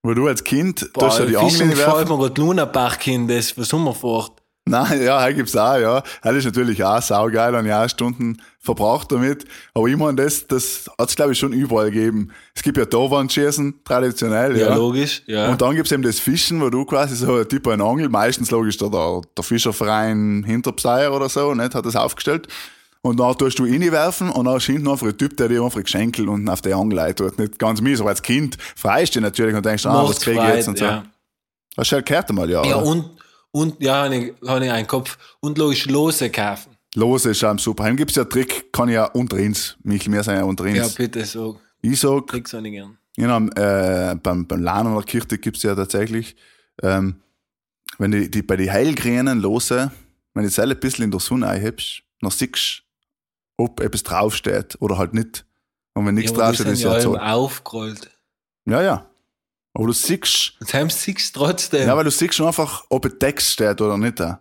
[0.05, 3.27] Wo du als Kind, du hast ja die Fischen Angel gefällt mir gerade Lunabach hin,
[3.29, 4.42] das für Sommerfahrt.
[4.65, 6.03] Nein, ja, hier gibt's auch, ja.
[6.23, 9.45] Das ist natürlich auch saugeil, und ja Stunden verbraucht damit.
[9.75, 12.31] Aber ich meine, das, das hat's glaube ich schon überall gegeben.
[12.55, 14.77] Es gibt ja Torwandschießen, traditionell, Ja, ja.
[14.77, 15.23] logisch.
[15.27, 15.51] Ja.
[15.51, 18.53] Und dann gibt's eben das Fischen, wo du quasi so ein Typ ein Angel, meistens
[18.53, 22.47] logisch der, der, Fischerverein Hinterpseier oder so, nicht, hat das aufgestellt.
[23.05, 25.83] Und dann tust du reinwerfen und dann ist hinten einfach ein Typ, der dir einfach
[25.83, 27.37] Geschenkel unten auf die Angel tut.
[27.37, 30.55] Nicht ganz mies, aber als Kind freust du natürlich und denkst, ah, was krieg ich
[30.55, 30.85] jetzt und so.
[30.85, 31.03] ja.
[31.75, 32.65] Das ist halt gehört einmal, ja.
[32.65, 32.87] Ja, oder?
[32.87, 33.11] und,
[33.53, 35.17] und ja, habe ich, hab ich einen Kopf.
[35.41, 36.77] Und logisch Lose kaufen.
[36.95, 37.85] Lose ist auch super.
[37.85, 39.77] Dann gibt's ja einen Trick, kann ich ja unter uns.
[39.83, 40.77] Michel, wir sind ja unter uns.
[40.77, 41.59] Ja, bitte so.
[41.81, 42.99] ich sag, Krieg's auch nicht gern.
[43.17, 46.35] Genau, äh, beim, beim Lernen der Kirche gibt's ja tatsächlich,
[46.83, 47.17] ähm,
[47.99, 49.91] wenn die, die bei die heilgrünen Lose,
[50.35, 52.83] wenn du jetzt ein bisschen in der Sonne einhebst, dann siehst
[53.59, 55.45] du, ob etwas draufsteht oder halt nicht.
[55.95, 57.19] Und wenn nichts Ja, draufsteht, ist ja ja so.
[57.19, 58.11] aufgerollt.
[58.65, 59.07] Ja, ja.
[59.75, 61.87] Aber du siehst, Jetzt haben sie es trotzdem.
[61.87, 64.19] ja, weil du siehst schon einfach, ob ein Text steht oder nicht.
[64.19, 64.35] Nicht?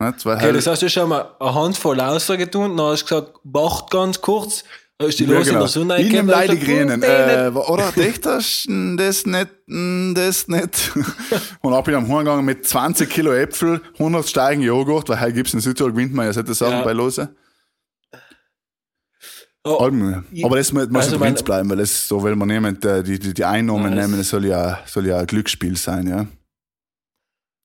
[0.00, 3.06] Weil okay, halt- das heißt, du hast schon mal eine Handvoll ausgetan, dann hast du
[3.20, 4.64] gesagt, wacht ganz kurz,
[4.98, 5.60] dann du die Ja, Lose in genau.
[5.60, 6.92] der Sonne In dem eingegeben, Leide und gesagt, Grünen.
[6.94, 9.48] "Hm, den Äh, oder dächtest du, das nicht,
[10.16, 10.92] das nicht.
[11.62, 15.32] und dann bin ich am Heimgegangen mit 20 Kilo Äpfel, 100 Steigen Joghurt, weil heute
[15.34, 16.82] gibt's in Südtirol, gewinnt man ja solche Sachen Ja.
[16.82, 17.28] bei Lose.
[19.66, 20.26] Oh, Alben.
[20.44, 23.18] Aber das muss, Also mein- mein, bleiben, weil das so will man niemand, äh, die,
[23.18, 26.26] die, die Einnahmen nehmen, das soll ja, soll ja ein Glücksspiel sein, ja.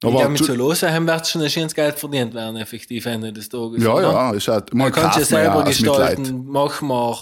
[0.01, 3.05] ich Aber glaube, mit so Lose haben wir schon ein schönes Geld verdient werden, effektiv
[3.05, 3.83] Ende des Tages.
[3.83, 4.11] ja, oder?
[4.13, 6.45] ja, ist halt, man kann es ja selber gestalten.
[6.47, 7.17] Machen wir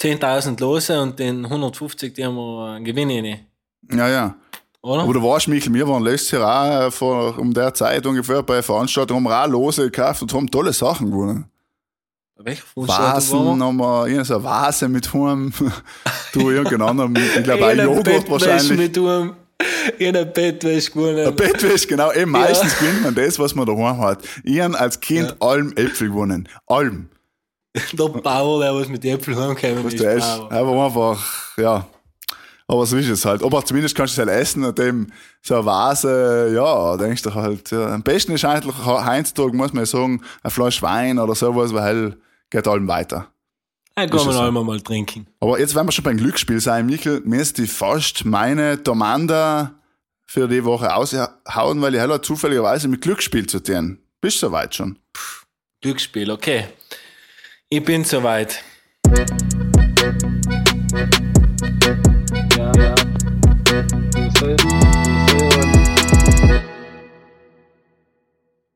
[0.00, 3.40] 10.000 Lose und den 150, die haben wir äh, Gewinn rein.
[3.90, 4.36] Ja, ja.
[4.82, 5.02] Oder?
[5.02, 8.62] Aber du weißt, Michael, wir waren letztes Jahr auch vor, um der Zeit ungefähr bei
[8.62, 11.46] Veranstaltungen, haben wir auch Lose gekauft und haben tolle Sachen gewonnen.
[12.38, 15.52] Welcher Vasen wir, irgendeine so eine Vase mit Heim.
[16.34, 18.78] du, irgendein anderer, ich glaube auch Joghurt Bettwäsche wahrscheinlich.
[18.78, 19.34] mit einem,
[19.98, 21.26] eine Bettwäsche gewonnen.
[21.26, 22.12] Ein Bettwäsche, genau.
[22.12, 24.22] Eben meistens gewinnt man das, was man daheim hat.
[24.44, 26.46] Ich habe als Kind allem Äpfel gewonnen.
[26.66, 27.08] Allem.
[27.92, 30.02] Der Bauer, der was mit Äpfeln heimgekommen Was ist.
[30.02, 30.24] der ist.
[30.24, 31.86] Aber einfach, ja.
[32.68, 33.42] Aber so ist es halt.
[33.42, 35.06] Aber zumindest kannst du es halt essen und dem
[35.40, 37.70] so eine Vase, ja, denkst du halt.
[37.70, 37.94] Ja.
[37.94, 42.16] Am besten ist eigentlich heutzutage, muss man ja sagen, ein Fleisch Wein oder sowas, weil
[42.56, 43.30] geht allem weiter.
[43.96, 44.40] Dann gehen wir so.
[44.40, 45.26] allem mal trinken.
[45.40, 46.86] Aber jetzt werden wir schon beim Glücksspiel sein.
[46.86, 49.74] Michael, mir ist die fast meine Domanda
[50.24, 53.98] für die Woche aushauen, weil ich heller zufälligerweise mit Glücksspiel zu tun.
[54.22, 54.98] Bist du soweit schon?
[55.14, 55.44] Pff,
[55.82, 56.68] Glücksspiel, okay.
[57.68, 58.64] Ich bin soweit.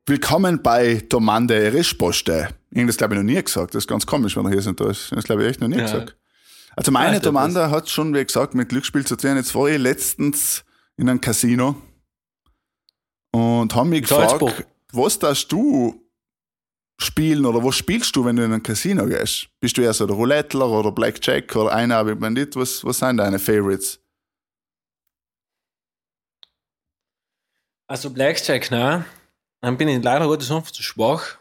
[0.06, 2.59] Willkommen bei Domande Rischposte.
[2.70, 2.78] Risposte.
[2.78, 3.74] Irgendwas glaube ich noch nie gesagt.
[3.74, 4.80] Das ist ganz komisch, wenn er hier sind.
[4.80, 5.82] Das, das glaube ich echt noch nie Ja.
[5.84, 6.16] gesagt.
[6.76, 9.36] Also meine ich Domande hat schon, wie gesagt, mit Glücksspiel zu tun.
[9.36, 10.64] Jetzt war ich letztens
[10.96, 11.74] in einem Casino
[13.32, 16.00] und haben mich gefragt, was darfst du
[16.98, 19.48] spielen oder was spielst du, wenn du in ein Casino gehst?
[19.58, 22.54] Bist du eher so der Roulettler oder Blackjack oder einarmig Bandit?
[22.56, 23.98] Was, was sind deine Favorites?
[27.88, 29.04] Also Blackjack, ne?
[29.60, 31.38] Dann bin ich leider Gottes einfach zu schwach.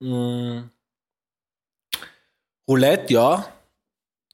[0.00, 0.70] Mm.
[2.68, 3.48] Roulette, ja.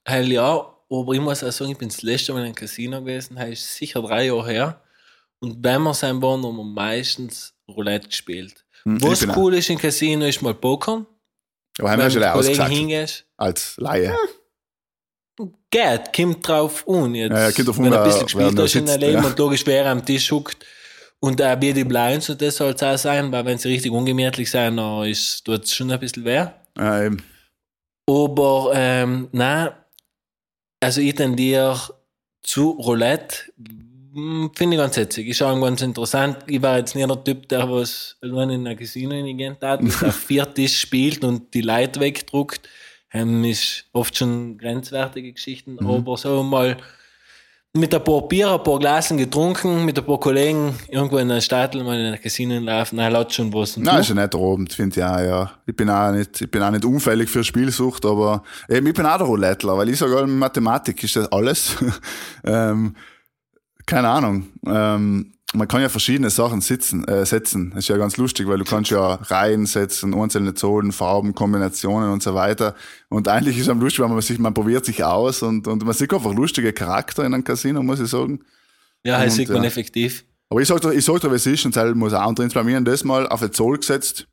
[0.08, 0.44] Heil ja,
[0.88, 3.48] aber ich muss auch sagen, ich bin das letzte Mal in einem Casino gewesen, das
[3.50, 4.80] ist sicher drei Jahre her.
[5.40, 8.64] Und wenn wir sein waren, haben wir meistens Roulette gespielt.
[8.84, 11.06] Hm, Was auch- cool ist im Casino, ist mal Pokern.
[11.78, 12.70] Aber haben wir schon ausgesagt.
[12.72, 13.24] hingehst.
[13.36, 14.14] Als Laie.
[15.70, 17.14] Geht, kommt drauf an.
[17.14, 19.26] Jetzt, Ja, ja, kommt drauf wenn ein bisschen gespielt hast in sitzt, Leben ja.
[19.28, 20.64] und logisch, wer am Tisch huckt
[21.20, 23.92] und äh, wie die Blinds und das soll es auch sein, weil wenn sie richtig
[23.92, 26.46] ungemütlich sein, dann ist, tut es schon ein bisschen weh.
[26.78, 27.22] Ja, eben.
[28.08, 29.70] Aber ähm, nein,
[30.80, 31.78] also ich tendiere
[32.42, 33.36] zu Roulette.
[34.12, 35.28] Hm, Finde ich ganz witzig.
[35.28, 36.38] Ist auch ganz interessant.
[36.48, 40.16] Ich war jetzt nicht der Typ, der was allein in ein Casino hineingehen hat, auf
[40.26, 42.68] vier Tisch spielt und die Leute wegdruckt.
[43.12, 45.88] Ähm, ist oft schon grenzwertige Geschichten, Mhm.
[45.90, 46.76] aber so mal
[47.72, 51.40] mit ein paar Bier, ein paar Glasen getrunken, mit ein paar Kollegen irgendwo in der
[51.40, 53.76] Stadt mal in ein Casino laufen, na, laut schon was.
[53.76, 54.00] Und Nein, du?
[54.00, 55.52] ist ja nicht der Abend, finde ich auch, ja.
[55.66, 59.06] Ich bin auch nicht, ich bin auch nicht unfällig für Spielsucht, aber eben, ich bin
[59.06, 61.76] auch der Roulettler, weil ich sage, Mathematik ist das alles.
[62.44, 62.96] ähm,
[63.86, 64.48] keine Ahnung.
[64.66, 67.70] Ähm, man kann ja verschiedene Sachen sitzen, äh, setzen.
[67.70, 72.12] Das ist ja ganz lustig, weil du kannst ja Reihen setzen, einzelne Zahlen, Farben, Kombinationen
[72.12, 72.76] und so weiter.
[73.08, 75.84] Und eigentlich ist es am lustig, weil man sich, man probiert sich aus und, und
[75.84, 78.44] man sieht einfach lustige Charakter in einem Casino, muss ich sagen.
[79.04, 79.68] Ja, das Und, sieht man ja.
[79.68, 80.24] effektiv.
[80.50, 82.62] Aber ich sag dir, ich sag dir, was ist, und das muss auch drin bei
[82.62, 84.28] mir das mal auf den Zoll gesetzt.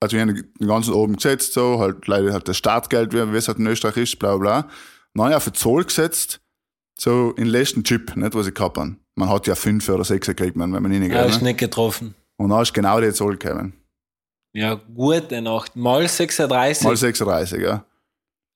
[0.00, 3.48] Also wir haben den ganzen oben gesetzt, so, halt leider halt das Startgeld, wie es
[3.48, 4.68] halt in Österreich ist, bla bla.
[5.14, 6.40] Neu auf den Zoll gesetzt,
[6.98, 8.96] so in den letzten Chip, nicht was ich habe.
[9.14, 11.48] Man hat ja fünf oder sechs gekriegt, man, wenn man Ja, ist Ne?
[11.48, 12.14] nicht getroffen.
[12.36, 13.74] Und dann ist genau der Zoll gekommen.
[14.54, 15.76] Ja, gute Nacht.
[15.76, 16.84] Mal 36.
[16.84, 17.84] Mal 36, ja.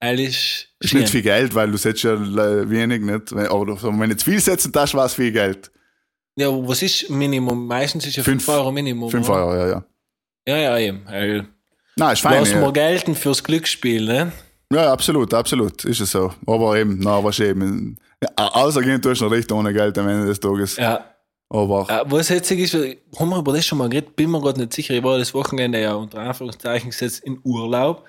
[0.01, 0.69] Ehrlich.
[0.81, 3.33] Ist nicht viel Geld, weil du setzt ja wenig, nicht?
[3.33, 3.67] Aber
[3.99, 5.71] wenn du zu viel setzen darfst, war es viel Geld.
[6.39, 7.67] Ja, was ist Minimum?
[7.67, 9.11] Meistens ist ja 5 Fünf- Euro Minimum.
[9.11, 9.47] Fünf oder?
[9.47, 9.85] Euro, ja, ja.
[10.49, 11.03] Ja, ja, eben.
[11.07, 11.49] Weil
[11.97, 12.41] Nein, ist fein.
[12.41, 12.61] Lass Ja.
[12.61, 14.33] mal gelten fürs Glücksspiel, ne?
[14.71, 16.33] Ja, absolut, absolut, ist es so.
[16.47, 18.06] Aber eben, na, was eben, ja,
[18.37, 20.77] außergehend tust du noch recht ohne Geld am Ende des Tages.
[20.77, 21.05] Ja.
[21.49, 24.17] Aber, Äh, was jetzt ist, haben wir über das schon mal geredet?
[24.17, 24.95] Bin mir gerade nicht sicher.
[24.95, 28.05] Ich war das Wochenende ja unter Anführungszeichen gesetzt in Urlaub.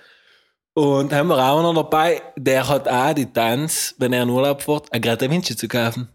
[0.74, 4.62] Und haben wir auch noch dabei, der hat auch die Tanz, wenn er in Urlaub
[4.62, 6.08] fährt, ein Greta Vinci zu kaufen.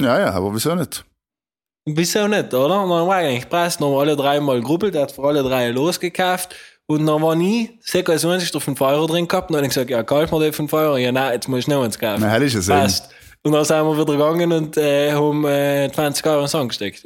[0.00, 1.04] ja, ja, aber wieso nicht?
[1.84, 2.82] Wieso nicht, oder?
[2.84, 5.42] Und dann war eigentlich passt, dann haben alle drei mal gerubbelt, er hat für alle
[5.42, 6.54] drei losgekauft.
[6.86, 9.48] Und dann war nie, circa 20 der 5 Euro drin gehabt.
[9.50, 10.96] Und dann habe ich gesagt, ja, kauf mir die 5 Euro.
[10.98, 12.20] Ja, nein, jetzt muss ich noch eins kaufen.
[12.20, 12.78] Na, hell ist es eben.
[13.44, 17.04] Und dann sind wir wieder gegangen und äh, haben äh, 20 Euro ins angesteckt.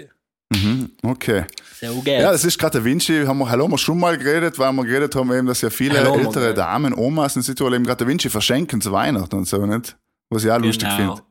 [0.50, 1.44] Mhm, okay.
[1.80, 2.22] So geht's.
[2.22, 4.84] Ja, das ist gerade der Vinci, haben wir, haben wir schon mal geredet, weil wir
[4.84, 6.54] geredet haben, eben, dass ja viele Hallo, ältere Mann.
[6.54, 9.96] Damen, Omas in Situation eben gerade der Vinci verschenken zu Weihnachten und so, nicht?
[10.30, 11.14] Was ich auch lustig Genau.
[11.16, 11.22] finde.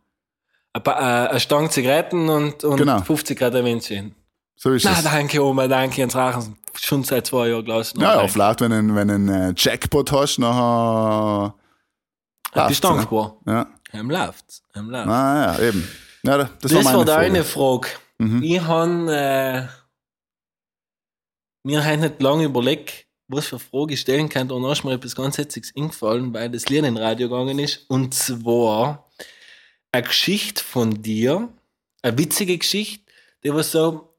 [0.74, 3.02] Ein paar, äh, eine Stange Zigaretten und, und Genau.
[3.02, 4.12] 50 Grad Vinci.
[4.58, 5.04] So ist Na, es.
[5.04, 6.58] danke, Oma, danke, ins Rachen.
[6.78, 8.02] Schon seit zwei Jahren gelassen.
[8.02, 11.54] Ja, ja, vielleicht, wenn du einen, wenn du einen äh, Jackpot hast, nachher.
[12.44, 12.96] Bist passt's, du ne?
[12.98, 13.38] dankbar?
[13.48, 14.64] Ja, Hem läuft's.
[14.74, 15.10] Hem läuft's.
[15.10, 15.88] ah, ja, eben.
[16.24, 17.22] Ja, das, Das, war meine war Frage.
[17.24, 17.88] deine Frage.
[18.18, 18.44] Mhm.
[18.44, 19.68] Ich habe äh,
[21.64, 24.52] mir halt nicht lange überlegt, was für Frage ich stellen kann.
[24.52, 27.90] Und mir etwas ganz Witziges eingefallen, weil das Lied in Radio gegangen ist.
[27.90, 29.10] Und zwar
[29.92, 31.50] eine Geschichte von dir,
[32.02, 33.04] eine witzige Geschichte,
[33.44, 34.14] die was so,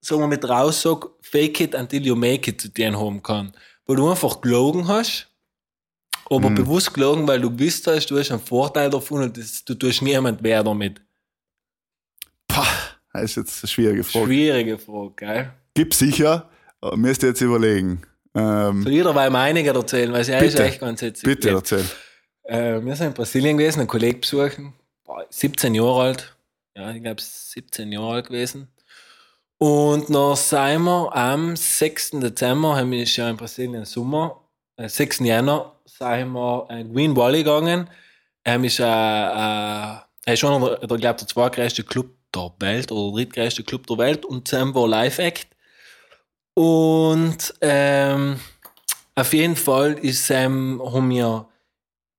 [0.00, 3.52] sagen wir mit raus sagt, fake it until you make it zu dir haben kann.
[3.86, 5.29] Wo du einfach gelogen hast,
[6.30, 6.54] aber Mhm.
[6.54, 10.00] bewusst gelogen, weil du gewusst hast, du hast einen Vorteil davon und das, du tust
[10.02, 11.00] niemand wer damit.
[12.48, 12.66] Pah,
[13.12, 14.26] das ist jetzt eine schwierige Frage.
[14.26, 15.50] Schwierige Frage, gell?
[15.74, 16.48] Gibt sicher,
[16.80, 18.02] aber müsst ihr jetzt überlegen.
[18.34, 20.64] Ähm, Soll jeder weil einige erzählen, weil sie Bitte.
[20.64, 21.24] echt ganz witzig.
[21.24, 21.56] bitte gewesen.
[21.56, 21.84] erzähl.
[22.44, 24.72] Äh, wir sind in Brasilien gewesen, einen Kollegen besuchen,
[25.04, 26.36] Boah, 17 Jahre alt.
[26.76, 28.68] Ja, ich glaube 17 Jahre alt gewesen.
[29.58, 32.12] Und dann sind wir am 6.
[32.20, 34.40] Dezember, haben wir ja in Brasilien Sommer,
[34.76, 35.20] äh, 6.
[35.20, 37.88] Jänner, sind wir in Green Valley gegangen.
[38.44, 43.16] Ähm, ist, äh, äh, er ist schon der, der, der zweitgrößte Club der Welt oder
[43.16, 45.48] der drittgrößte Club der Welt und Sam war Live-Act.
[46.54, 48.40] Und ähm,
[49.14, 51.46] auf jeden Fall ist Sam, haben wir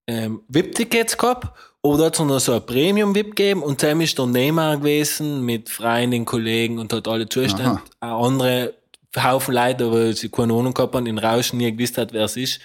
[0.07, 1.47] ähm, VIP-Tickets gehabt,
[1.83, 5.43] aber da hat es noch so ein Premium-VIP gegeben und Sam ist der Neymar gewesen
[5.45, 7.81] mit Freunden, Kollegen und hat alle Zustand.
[7.99, 8.75] Auch andere
[9.17, 12.37] Haufen Leute, weil sie keine Ahnung gehabt haben, den Rauschen nie gewusst hat, wer es
[12.37, 12.59] ist.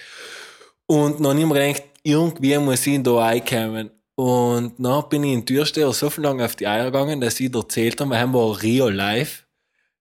[0.87, 3.91] Und noch nicht mehr gedacht, irgendwie muss ich da reinkommen.
[4.15, 7.39] Und dann bin ich in den Türsteher so viel lang auf die Eier gegangen, dass
[7.39, 9.45] ich erzählt habe, wir haben war real life,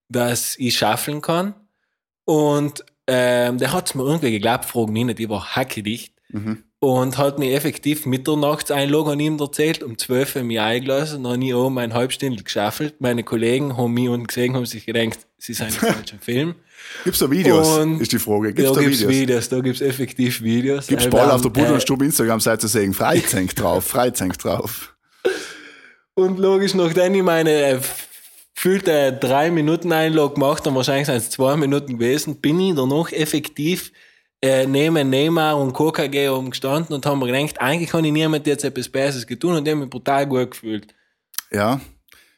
[0.08, 1.54] dass ich schaffeln kann.
[2.24, 6.13] Und ähm, der hat es mir irgendwie geglaubt, frag mich nicht, ich war hackedicht.
[6.30, 6.63] Mhm.
[6.80, 11.34] Und hat mir effektiv mitternachts einlog an ihm erzählt, um 12 Uhr mich eingelassen, dann
[11.34, 13.02] habe ich oben ein halbstündlich geschaffelt.
[13.02, 16.56] Meine Kollegen haben mich unten gesehen, haben sich gedacht, sie sind im falschen Film.
[17.04, 17.67] Gibt's da Videos?
[17.78, 18.54] Und ist die Frage.
[18.54, 19.13] Gibt's da da gibt's Videos?
[19.21, 20.88] Videos, da gibt's effektiv Videos.
[20.88, 24.43] Gibt's Äh, Ball wir auf der Buddha äh, und Stub Instagram-Seite sagen, Freizeit drauf, Freizeit
[24.43, 24.95] drauf.
[26.13, 27.80] Und logisch, nachdem ich meine äh,
[28.56, 33.12] gefühlte drei Minuten Einlog gemacht habe, wahrscheinlich sind es zwei Minuten gewesen, bin ich danach
[33.12, 33.91] effektiv
[34.41, 38.48] äh, neben Neymar und KKG oben gestanden und haben mir gedacht, eigentlich kann ich niemand
[38.48, 40.88] jetzt etwas Besseres getan und ich habe mich brutal gut gefühlt.
[41.52, 41.82] Ja.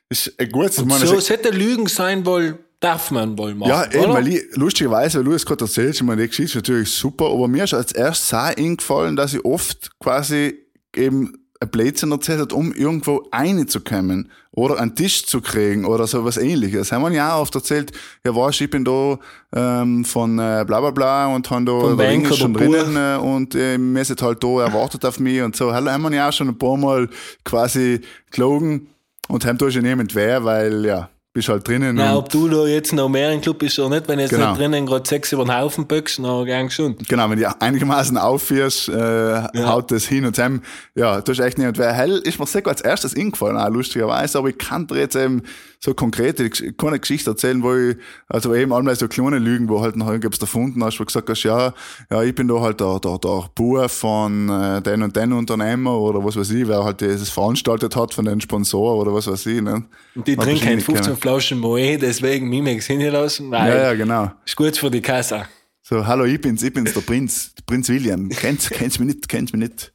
[0.10, 0.72] Ist äh, gut.
[0.72, 3.70] ich Und meine, so es- sollte Lügen sein wohl, darf man wohl machen.
[3.70, 4.14] Ja, eben, oder?
[4.14, 7.26] weil ich, lustigerweise, weil du es gerade erzählst, ich meine, die Geschichte ist natürlich super,
[7.32, 10.56] aber mir ist als erstes auch eingefallen, dass ich oft quasi
[10.96, 16.24] eben ein Blödsinn erzählt hat, um irgendwo reinzukommen oder einen Tisch zu kriegen oder so
[16.24, 16.92] was ähnliches.
[16.92, 17.92] Haben wir ja auch oft erzählt,
[18.24, 19.18] ja weißt, ich bin da
[19.56, 23.56] ähm, von äh, bla bla bla und haben da der Ring schon drinnen äh, und
[23.56, 25.74] äh, wir sind halt da, erwartet auf mich und so.
[25.74, 27.10] Hallo, haben wir ja auch schon ein paar Mal
[27.44, 28.90] quasi gelogen
[29.28, 32.66] und haben da schon jemand wer, weil ja, bist halt drinnen und ob du da
[32.66, 34.50] jetzt noch mehr im Club bist oder nicht, wenn jetzt Genau.
[34.50, 36.98] nicht drinnen gerade sechs über den Haufen böckst, dann gang schon.
[37.08, 40.62] Genau, wenn du einigermaßen aufführst, äh, haut das hin und Sam,
[40.96, 44.40] ja, du hast echt nicht, wer hell ist mir sehr als erstes eingefallen, auch lustigerweise,
[44.40, 45.44] aber ich kann dir jetzt eben
[45.80, 49.96] so konkrete, keine Geschichte erzählen, wo ich, also eben einmal so kleine Lügen, wo halt
[49.96, 51.74] noch irgendwas erfunden hast, wo du gesagt hast, ja,
[52.10, 55.98] ja, ich bin da halt der, der, der Bauer von äh, den und den Unternehmer
[55.98, 59.46] oder was weiß ich, wer halt dieses veranstaltet hat von den Sponsoren oder was weiß
[59.46, 59.86] ich, ne?
[60.16, 61.18] Und die Hab trinken nicht 15 kennen.
[61.18, 64.32] Flaschen Moe, deswegen Mimex hingelassen, weil Ja, ja, genau.
[64.46, 65.46] ist gut für die Kasse.
[65.84, 68.28] So, hallo, ich bin's, ich bin's, der Prinz, der Prinz William.
[68.30, 69.94] Kennst, kennst mich nicht, kennst mich nicht.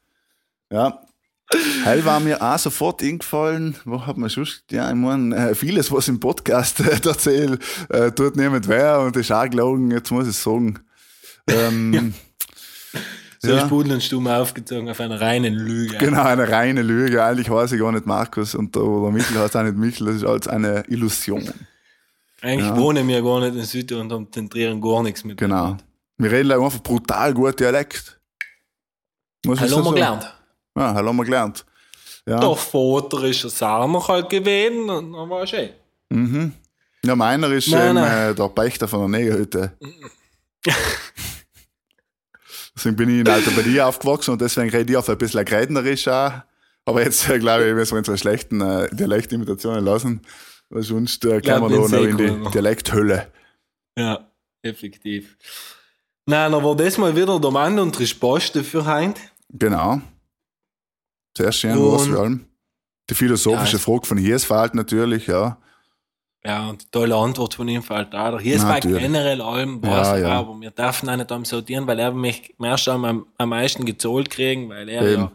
[0.70, 1.01] Ja.
[1.84, 5.90] Heil war mir auch sofort eingefallen, wo hat man schon, ja, ich meine, äh, vieles,
[5.92, 10.28] was im Podcast äh, erzähle, äh, tut niemand wer und ist auch gelogen, jetzt muss
[10.28, 10.78] ich sagen.
[11.48, 12.14] Ähm,
[13.44, 13.64] So Ja.
[13.64, 15.96] ist Pudel und Stumm aufgezogen auf einer reinen Lüge.
[15.98, 17.24] Genau, eine reine Lüge.
[17.24, 20.16] Eigentlich weiß ich gar nicht Markus und der, oder Michel heißt auch nicht Michel, das
[20.18, 21.52] ist alles eine Illusion.
[22.40, 22.76] Eigentlich Ja.
[22.76, 25.38] wohnen wir gar nicht in Süden und zentrieren gar nichts mit.
[25.38, 25.76] Genau.
[26.18, 28.20] Wir reden einfach brutal gut Dialekt.
[29.44, 30.32] Muss Hallo, so gelernt.
[30.76, 31.64] Ja, hallo, haben wir gelernt.
[32.26, 32.38] Ja.
[32.38, 35.70] Der Vater ist ein Sarner halt gewesen und dann war es schön.
[36.10, 36.52] Mhm.
[37.04, 38.30] Ja, meiner ist Nein, nein.
[38.30, 39.72] Äh, der Pächter von der Negerhütte.
[42.76, 45.44] deswegen bin ich in Alter bei dir aufgewachsen und deswegen rede ich auf ein bisschen
[45.44, 46.32] grädnerisch auch.
[46.84, 50.22] Aber jetzt äh, glaube ich, müssen wir unsere schlechten äh, Dialektimitationen lassen.
[50.68, 52.50] Weil sonst äh, kommen wir da noch in die cool.
[52.50, 53.32] Dialekthölle.
[53.98, 54.30] Ja,
[54.62, 55.36] effektiv.
[56.24, 59.18] Nein, dann war das mal wieder der Mann und die Poste für heint.
[59.50, 60.00] Genau.
[61.36, 62.46] Sehr schön, Und- was wir allem.
[63.10, 65.58] Die philosophische Ja, Frage von Hirsfeld natürlich, ja.
[66.44, 68.40] Ja, und die tolle Antwort von ihm fällt auch.
[68.40, 70.18] Hier ist bei generell allem was, ja.
[70.18, 73.48] ja, aber wir dürfen auch nicht am sortieren, weil er mich am ersten am, am
[73.48, 75.22] meisten gezahlt kriegen, weil er Eben.
[75.22, 75.32] ja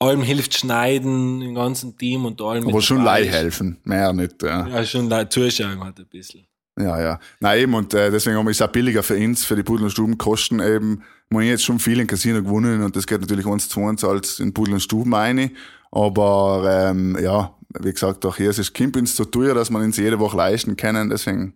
[0.00, 2.66] allem hilft schneiden, im ganzen Team und allem.
[2.66, 4.42] Aber schon Leih helfen, mehr nicht.
[4.42, 4.66] Ja.
[4.66, 6.46] Ja, schon da zuschauen hat ein bisschen.
[6.82, 7.20] Ja, ja.
[7.40, 9.84] Nein, eben, und äh, deswegen haben wir es auch billiger für uns, für die Pudel-
[9.84, 11.02] und Stubenkosten eben.
[11.28, 14.02] Wir haben jetzt schon viel in Casino gewonnen und das geht natürlich uns zu uns
[14.02, 15.50] als in Pudel und Stuben rein.
[15.92, 19.78] Aber ähm, ja, wie gesagt, auch hier ist es kommt uns so teuer, dass wir
[19.78, 21.08] uns jede Woche leisten können.
[21.08, 21.54] Deswegen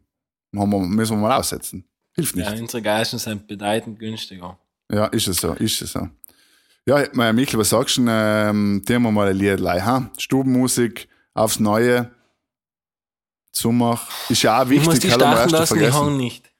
[0.56, 1.84] haben wir, müssen wir mal aussetzen.
[2.14, 2.48] Hilft nicht.
[2.48, 4.58] Ja, unsere Geißen sind bedeutend günstiger.
[4.90, 6.08] Ja, ist es so, ist es so.
[6.86, 8.04] Ja, mein Michael, was sagst du?
[8.06, 10.10] Ähm, die haben wir mal ein Lied ha?
[10.18, 12.10] Stubenmusik aufs Neue.
[13.56, 14.00] Sommer.
[14.28, 16.04] Ist ja auch Ich wichtig, muss die haben wir starten lassen, die vergessen.
[16.04, 16.50] hängen nicht.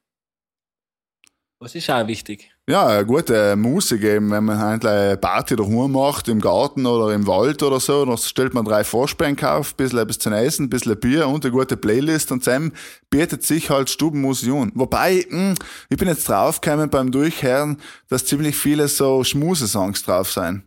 [1.61, 2.51] Was ist auch wichtig?
[2.69, 7.27] Ja, eine gute Musik eben, wenn man eine Party daheim macht, im Garten oder im
[7.27, 10.71] Wald oder so, dann stellt man drei Vorspäne auf, ein bisschen etwas zu essen, ein
[10.71, 12.73] bisschen Bier und eine gute Playlist und dann
[13.09, 14.73] bietet sich halt Stubenmusik an.
[14.75, 15.55] Wobei, mh,
[15.89, 17.79] ich bin jetzt draufgekommen beim Durchhören,
[18.09, 20.65] dass ziemlich viele so Schmusesongs drauf sein.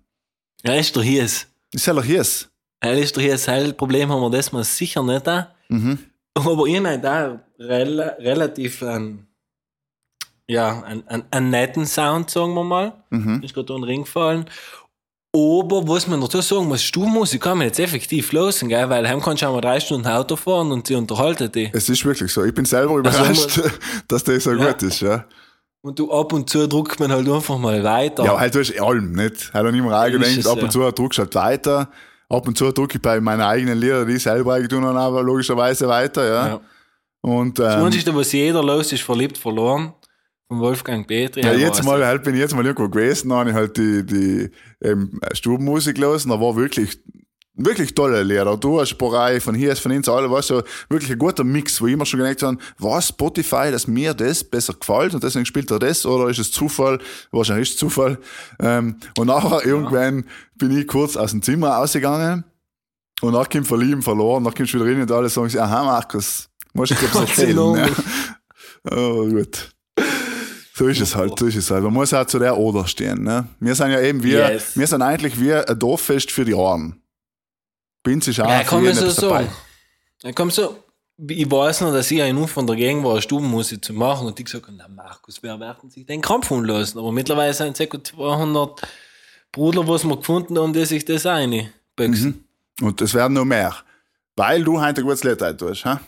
[0.63, 1.23] Ja, ist doch hier.
[1.25, 2.25] Ist ja auch hier.
[2.83, 5.53] Ja, ist doch hier das Problem haben wir das mal sicher nicht da.
[5.69, 5.99] Mhm.
[6.45, 9.27] Aber ich habe da rel relativ einen,
[10.47, 12.93] ja, einen, einen, einen netten Sound, sagen wir mal.
[13.09, 13.41] Mhm.
[13.43, 14.45] Ist gerade da ein Ring gefallen.
[15.35, 18.89] Aber was man dazu sagen muss, Stubenmusik kann man jetzt effektiv losen, gell?
[18.89, 21.69] weil heim kannst du auch mal drei Stunden Auto fahren und sie unterhalten die.
[21.73, 22.43] Es ist wirklich so.
[22.43, 23.61] Ich bin selber Also, überrascht,
[24.07, 24.71] dass das so Ja.
[24.71, 25.25] gut ist, ja.
[25.81, 28.23] Und du ab und zu druckt man halt einfach mal weiter.
[28.25, 29.53] Ja, halt du hast allem, nicht?
[29.53, 31.89] Halt auch nicht mehr es, ab und zu drückst du halt weiter.
[32.29, 34.97] Ab und zu drücke ich bei meinen eigenen Liedern, die ich selber eigentlich tun, dann
[34.97, 36.47] aber logischerweise weiter, ja.
[36.47, 36.61] Ja.
[37.21, 39.93] Und, Das ähm, Einzige, was jeder los ist, verliebt verloren.
[40.49, 41.41] Von Wolfgang Petri.
[41.41, 44.05] ja, jetzt mal, halt bin ich jetzt mal irgendwo gewesen, da habe ich halt die,
[44.05, 44.49] die
[44.81, 47.01] ähm, Stubenmusik gelesen, da war wirklich,
[47.57, 48.55] wirklich tolle Lieder.
[48.57, 51.87] Du hast Sporei von hier, von uns, alle, weißt du, wirklich ein guter Mix, wo
[51.87, 55.69] ich immer schon gedacht habe, war Spotify, dass mir das besser gefällt und deswegen spielt
[55.71, 56.99] er das oder ist es Zufall?
[57.31, 58.17] Wahrscheinlich ist es Zufall.
[58.59, 62.43] Ähm, und nachher irgendwann bin ich kurz aus dem Zimmer rausgegangen
[63.21, 66.49] und dann kommt Verlieben verloren, dann kommst du wieder rein und alle sagen, aha Markus,
[66.73, 67.75] musst du dir sei erzählen.
[67.75, 67.87] Ja.
[68.95, 69.71] Oh, gut.
[70.73, 71.83] So ist es halt, so ist es halt.
[71.83, 73.23] Man muss auch zu der Oder stehen.
[73.23, 73.47] Ne?
[73.59, 74.77] Wir sind ja eben, wir, Yes.
[74.77, 77.01] wir sind eigentlich wie ein Dorffest für die Ohren.
[78.07, 79.49] Binz ist auch Ja, jeden so sagen.
[80.23, 80.83] Ja, komm so.
[81.27, 84.43] Ich weiß noch, dass ich einen von der Gegend war, Stubenmusik zu machen und die
[84.43, 86.99] gesagt haben, na Markus, wer werden sich den Krampf lassen?
[86.99, 88.01] Aber mittlerweile sind es ca.
[88.03, 88.81] 200
[89.51, 92.45] Brudler, was wir gefunden haben, die sich das eine büchsen.
[92.81, 93.75] Und es werden noch mehr.
[94.35, 95.83] Weil du heute ein gutes Lied tust.
[95.85, 95.99] Ha?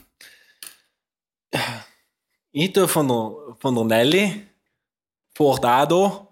[2.51, 4.43] Ich tue von der, von der Nelly,
[5.35, 6.27] Fort Ado,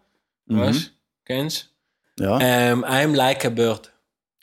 [0.46, 0.60] Mhm.
[0.60, 0.90] weißt du,
[1.26, 1.70] kennst
[2.20, 2.38] Ja.
[2.40, 2.46] du?
[2.46, 3.92] Ähm, I'm like a bird.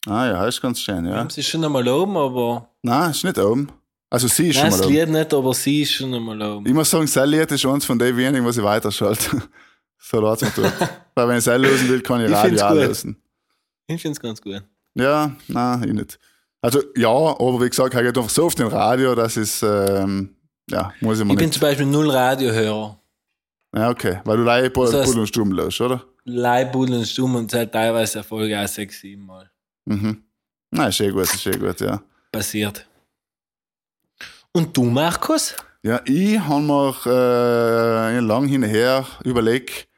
[0.07, 1.27] Ah ja, ist ganz schön, ja.
[1.31, 2.69] Sie ist schon einmal oben, aber.
[2.83, 3.69] Nein, ist nicht oben.
[4.11, 4.95] Also sie ist Nein, schon das mal oben.
[4.95, 6.67] Lied nicht, aber sie ist schon einmal oben.
[6.67, 9.43] Ich muss sagen, das Lied ist eins von den wenigen, was ich weiterschalte.
[9.99, 10.73] so laut's mir tut.
[11.15, 13.17] Weil wenn ich es lösen will, kann ich Ich Radio auch lösen.
[13.87, 14.63] Ich finde es ganz gut.
[14.95, 16.19] Ja, nein, ich nicht.
[16.61, 20.37] Also ja, aber wie gesagt, ich geht einfach so auf den Radio, dass es, ähm,
[20.71, 21.55] ja, muss ich mal Ich bin nicht.
[21.55, 22.99] zum Beispiel null Radiohörer.
[23.77, 26.05] Ja, okay, weil du leider Das heißt- und Stumm löst, oder?
[26.25, 29.51] Leibbudeln und stumm und halt teilweise Erfolge auch sechs, sieben Mal
[29.85, 30.25] Mhm.
[30.71, 32.03] Nein, ist eh gut, ist eh gut, ja.
[32.33, 32.87] passiert.
[34.53, 35.55] Und du, Markus?
[35.83, 39.89] Ja, ich habe mir äh, lang hinher überlegt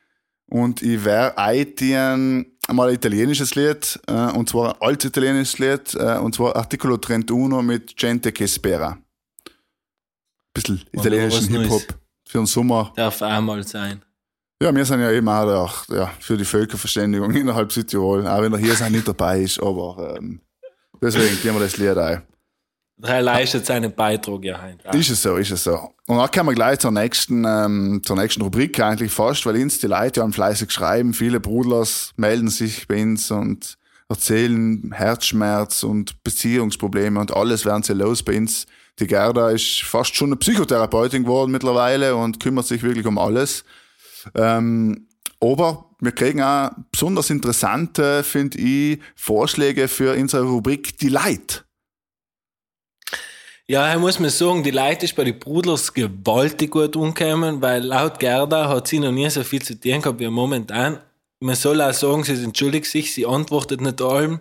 [0.46, 5.94] und ich wäre eintieren mal ein italienisches Lied, äh, und zwar ein altes italienisches Lied,
[5.94, 8.98] äh, und zwar Articolo 31 mit Gente che spera.
[10.52, 11.60] Bisschen italienischen.
[11.60, 11.82] Hip-Hop
[12.24, 12.92] für den Sommer.
[12.96, 14.02] Darf einmal sein.
[14.62, 18.58] Ja, wir sind ja eben auch, ja, für die Völkerverständigung innerhalb Südtirol, auch wenn er
[18.58, 20.40] hier sein nicht dabei ist, aber ähm,
[21.00, 22.22] deswegen gehen wir das Lied ein.
[22.98, 24.78] Drei leistet seinen Beitrag ja heim.
[24.94, 25.90] Ist es so, ist es so.
[26.06, 29.78] Und dann kommen wir gleich zur nächsten, ähm, zur nächsten Rubrik eigentlich fast, weil uns
[29.78, 33.76] die Leute haben fleißig schreiben, viele Brudlers melden sich bei uns und
[34.08, 38.66] erzählen Herzschmerz und Beziehungsprobleme und alles werden sie los bei uns.
[38.98, 43.62] Die Gerda ist fast schon eine Psychotherapeutin geworden mittlerweile und kümmert sich wirklich um alles.
[44.34, 45.06] Ähm,
[45.40, 51.64] aber wir kriegen auch besonders interessante, finde ich, Vorschläge für unsere Rubrik Die Leid.
[53.68, 57.82] Ja, ich muss mir sagen, die Leute ist bei den Brudlers gewaltig gut umgekommen, weil
[57.82, 61.00] laut Gerda hat sie noch nie so viel zu tun gehabt wie momentan.
[61.40, 64.38] Man soll auch sagen, sie entschuldigt sich, sie antwortet nicht allem,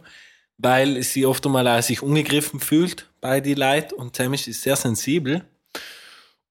[0.60, 4.76] weil sie oft einmal auch sich angegriffen fühlt bei die Leuten und Sam ist sehr
[4.76, 5.43] sensibel.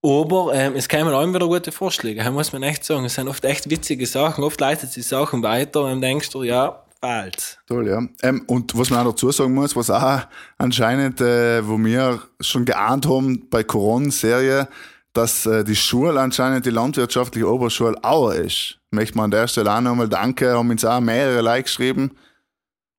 [0.04, 3.06] Aber ähm, es kamen allem wieder gute Vorschläge, das muss man echt sagen.
[3.06, 6.84] Es sind oft echt witzige Sachen, oft leitet sie Sachen weiter und denkst du, ja,
[7.00, 7.56] falsch.
[7.66, 8.06] Toll, ja.
[8.22, 10.26] Ähm, und was man auch dazu sagen muss, was auch
[10.58, 14.68] anscheinend, äh, wo wir schon geahnt haben bei Corona-Serie,
[15.14, 18.78] dass äh, die Schule anscheinend die landwirtschaftliche Oberschule Auer ist.
[18.90, 22.10] Möchte man an der Stelle auch nochmal danke, haben uns auch mehrere Like geschrieben.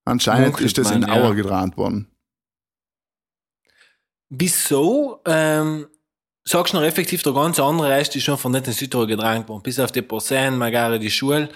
[0.06, 1.16] Anscheinend ist das in man, ja.
[1.16, 2.08] Auer getrennt worden.
[4.30, 5.22] Wieso?
[5.26, 5.86] Ähm,
[6.48, 9.50] sagst du noch effektiv, der ganz andere Rest ist schon von nicht in Südtirol gedrängt
[9.50, 11.50] worden, bis auf die Porcelain, Magari, die Schule.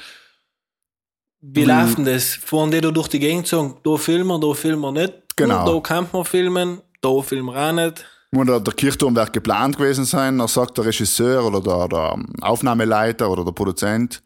[1.41, 1.67] Wie Hm.
[1.69, 2.35] läuft denn das?
[2.35, 5.13] Fahren die da durch die Gegend und sagen, da filmen wir, da filmen wir nicht?
[5.35, 5.73] Genau.
[5.73, 8.05] Da kann man filmen, da filmen wir auch nicht.
[8.31, 12.19] Muss der, der Kirchturm wird geplant gewesen sein, da sagt der Regisseur oder der, der
[12.41, 14.21] Aufnahmeleiter oder der Produzent,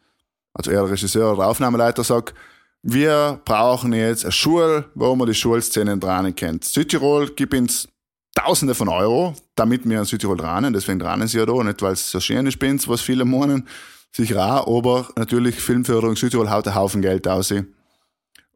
[0.52, 2.34] also eher der Regisseur oder der Aufnahmeleiter sagt,
[2.82, 6.64] wir brauchen jetzt eine Schule, wo man die Schulszenen dran kennt.
[6.64, 7.88] Südtirol gibt uns
[8.34, 11.92] Tausende von Euro, damit wir in Südtirol dran, deswegen dran sie ja da, nicht weil
[11.92, 13.68] es so schön ist, was viele meinen,
[14.12, 17.54] sicher auch, aber natürlich Filmförderung Südtirol haut einen Haufen Geld aus.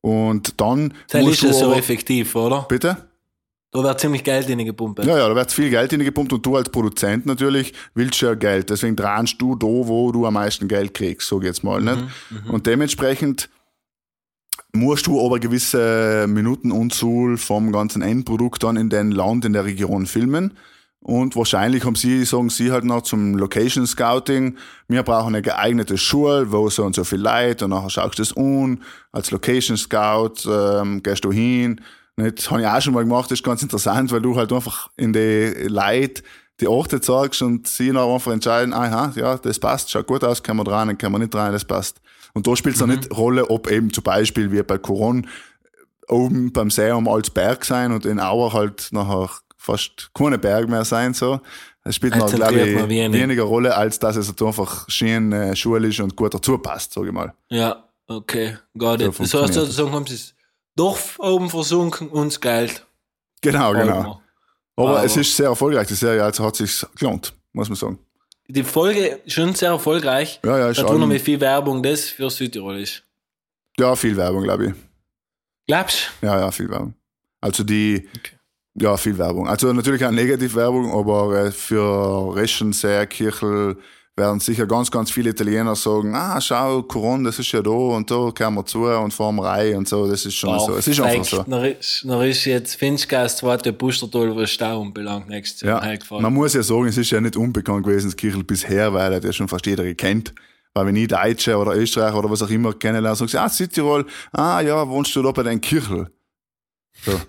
[0.01, 2.67] Und dann Das ist ja so effektiv, oder?
[2.69, 3.09] bitte?
[3.71, 5.05] Da wird ziemlich Geld reingepumpt.
[5.05, 8.71] Ja, ja, da wird viel Geld reingepumpt und du als Produzent natürlich willst ja Geld.
[8.71, 11.81] Deswegen dranst du da, wo du am meisten Geld kriegst, ich jetzt mal.
[11.81, 11.99] Nicht?
[12.49, 13.51] Und dementsprechend
[14.73, 20.07] musst du aber gewisse Minutenunzahl vom ganzen Endprodukt dann in den Land, in der Region
[20.07, 20.55] filmen.
[21.01, 24.57] Und wahrscheinlich haben sie, sagen sie halt noch zum Location Scouting,
[24.89, 28.23] wir brauchen eine geeignete Schule, wo so und so viel Leute, und nachher schaust du
[28.23, 31.81] das an, als Location Scout, ähm, gehst du hin?
[32.17, 34.91] Das habe ich auch schon mal gemacht, das ist ganz interessant, weil du halt einfach
[34.97, 36.23] in die Leute
[36.61, 40.43] die Orte zeigst und sie dann einfach entscheiden, aha, ja, das passt, schaut gut aus,
[40.43, 42.01] können wir dran, können wir nicht dran, das passt.
[42.35, 45.27] Und da spielt es dann nicht Rolle, ob eben zum Beispiel wie bei Coron
[46.09, 50.85] oben beim See als Berg sein und in Auer halt nachher fast keine Berg mehr
[50.85, 51.41] sein, so.
[51.85, 53.13] Es spielt noch, glaube ich, wenig.
[53.19, 57.09] weniger Rolle, als dass es halt einfach schön äh, schulisch und gut dazu passt, sage
[57.09, 57.33] ich mal.
[57.49, 59.21] Ja, okay, got So it.
[59.21, 60.35] Das heißt, sozusagen haben sie das
[60.77, 62.87] Dorf oben versunken und das Geld.
[63.41, 64.21] Genau, genau.
[64.77, 67.99] Aber Aber- es ist sehr erfolgreich, die Serie, also hat sich gelohnt, muss man sagen.
[68.51, 70.41] Die Folge ist schon sehr erfolgreich.
[70.45, 73.03] Ja, ja, ist Da tun wir viel Werbung, das für Südtirol ist.
[73.79, 74.73] Ja, viel Werbung, glaube ich.
[75.67, 76.95] Glaubst Ja, ja, viel Werbung.
[77.41, 78.09] Also die,
[78.75, 79.47] ja, viel Werbung.
[79.47, 82.73] Also natürlich auch Negativwerbung, aber äh, für Reschen,
[83.07, 83.77] Kirchel
[84.19, 88.11] werden sicher ganz, ganz viele Italiener sagen, ah, schau, Corona, das ist ja da und
[88.11, 90.77] da kommen wir zu und fahren rein und so, das ist schon so.
[90.77, 91.43] Es ist einfach so.
[91.45, 95.83] Dann ist, dann ist jetzt Finchgas zweite Boostertoll, was Stau anbelangt, nächstes Jahr.
[95.85, 99.13] Ja, man muss ja sagen, es ist ja nicht unbekannt gewesen, das Kirchel bisher, weil
[99.13, 100.35] er ja schon fast jeder kennt.
[100.75, 104.05] Weil wenn ich Deutsche oder Österreicher oder was auch immer kennenlerne, sagen sie, ah, Südtirol,
[104.33, 106.11] ah ja, wohnst du da bei deinem Kirchel?
[107.05, 107.21] So.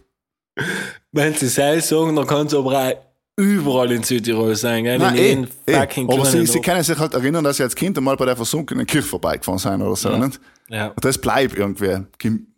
[1.11, 3.08] Wenn sie selbst sagen, dann kann es aber auch
[3.39, 4.99] überall in Südtirol sein, gell?
[4.99, 5.79] Nein, in eh, eh.
[5.79, 8.35] fucking Aber sie, sie können sich halt erinnern, dass sie als Kind einmal bei der
[8.35, 10.09] versunkenen Kirche vorbeigefahren sind oder so.
[10.09, 10.17] Ja.
[10.17, 10.39] Nicht?
[10.67, 10.87] Ja.
[10.87, 12.05] Und das bleibt irgendwie,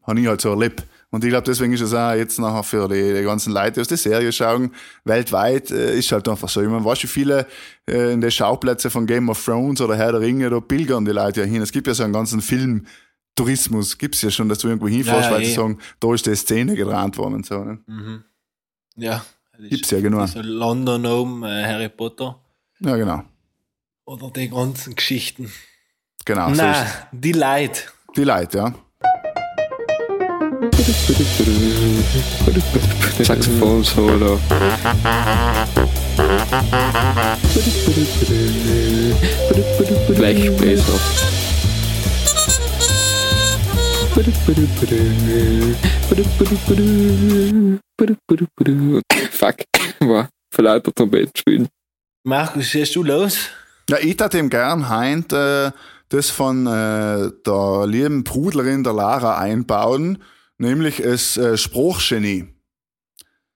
[0.04, 0.86] habe ich halt so erlebt.
[1.12, 3.82] Und ich glaube, deswegen ist es auch jetzt nachher für die, die ganzen Leute, die
[3.82, 4.72] aus der Serie schauen,
[5.04, 6.62] weltweit, äh, ist halt einfach so.
[6.62, 7.46] Ich meine, weißt du, viele
[7.86, 11.12] äh, in den Schauplätze von Game of Thrones oder Herr der Ringe, da pilgern die
[11.12, 11.62] Leute ja hin.
[11.62, 15.36] Es gibt ja so einen ganzen Film-Tourismus, gibt's ja schon, dass du irgendwo hinfährst, Ja,
[15.36, 15.56] weil sie eh.
[15.56, 17.62] sagen, da ist die Szene gedreht worden und so.
[17.62, 17.80] Ne?
[17.88, 18.24] Mhm.
[18.96, 19.26] Ja.
[19.70, 20.26] Gibt's ja genau.
[20.26, 22.40] So London oben, äh, Harry Potter.
[22.80, 23.24] Ja, genau.
[24.06, 25.52] Oder die ganzen Geschichten.
[26.26, 26.92] Genau, so ist Nein, es.
[27.12, 27.82] die Leute.
[28.16, 28.74] Die Leute, ja.
[33.24, 34.40] Saxophon Solo.
[40.16, 41.00] Blechbläser.
[49.32, 49.56] Fuck,
[50.02, 51.68] war lauter Trompeten spielen.
[52.26, 53.38] Markus, schießt du los?
[53.90, 55.72] Ja, ich hätte ihm gern heint äh,
[56.10, 60.22] das von äh, der lieben Brudlerin der Lara einbauen,
[60.58, 62.50] nämlich das äh, Spruchgenie.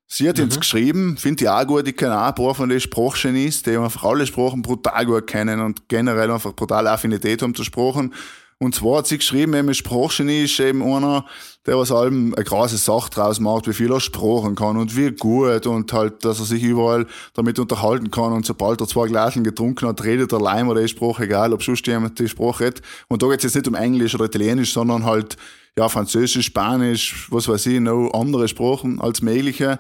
[0.08, 2.80] Sie hat uns geschrieben, finde ich auch gut, ich kenne auch ein paar von den
[2.80, 7.66] Sprachgenies, die einfach alle Sprachen brutal gut kennen und generell einfach brutal Affinität haben zu
[7.66, 8.14] Sprachen.
[8.58, 11.26] Und zwar hat sie geschrieben, eben Sprachgenie ist eben einer,
[11.66, 15.12] der was allem eine große Sache draus macht, wie viel er sprachen kann und wie
[15.12, 19.43] gut und halt, dass er sich überall damit unterhalten kann und sobald er zwei Glasen
[19.43, 22.82] getrunken hat, redet er allein oder die Sprache, egal ob sonst jemand die Sprache redet.
[23.10, 25.36] Und da geht es jetzt nicht um Englisch oder Italienisch, sondern halt,
[25.78, 29.80] ja, Französisch, Spanisch, was weiß ich, noch andere Sprachen als mögliche.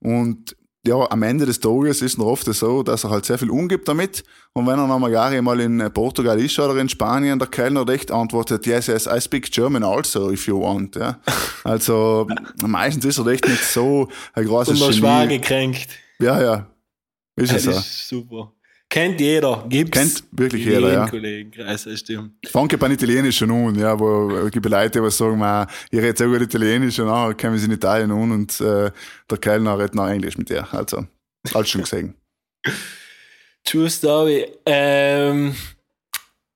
[0.00, 0.56] Und
[0.86, 3.88] ja, am Ende des Tages ist noch oft so, dass er halt sehr viel umgibt
[3.88, 4.24] damit.
[4.52, 8.10] Und wenn er dann mal mal in Portugal ist oder in Spanien, der Kellner recht
[8.10, 10.96] antwortet, yes, yes, I speak German also, if you want.
[10.96, 11.18] Ja.
[11.64, 12.28] Also
[12.64, 15.38] meistens ist er echt nicht so ein großes Und noch schwer Genie.
[15.38, 15.88] gekränkt.
[16.20, 16.66] Ja, ja.
[17.34, 17.70] Ist es so.
[17.72, 18.52] ist super.
[18.96, 19.62] Kennt jeder.
[19.68, 19.98] Gibt's.
[19.98, 21.06] Kennt wirklich in jeder, ja.
[21.06, 22.32] Kollegenkreis, das stimmt.
[22.46, 26.24] Fange beim Italienischen an, ja, wo es gibt Leute, die sagen, man, ich rede so
[26.24, 28.90] gut Italienisch und nachher kommen sie in Italien an und äh,
[29.30, 30.66] der Kellner redet noch Englisch mit dir.
[30.72, 31.06] Also,
[31.52, 32.14] alles schon gesehen.
[33.64, 34.46] True Story.
[34.64, 35.54] Ähm,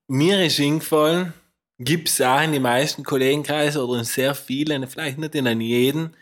[0.09, 1.35] mir ist eingefallen,
[1.79, 6.13] gibt es auch in den meisten Kollegenkreisen oder in sehr vielen, vielleicht nicht in jedem,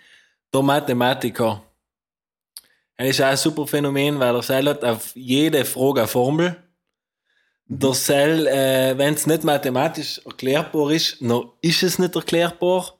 [0.53, 1.63] der Mathematiker.
[3.01, 6.57] Er ist auch ein super Phänomen, weil er Seil hat auf jede Frage eine Formel.
[7.69, 12.95] Der Seil, äh, wenn es nicht mathematisch erklärbar ist, dann ist es nicht erklärbar.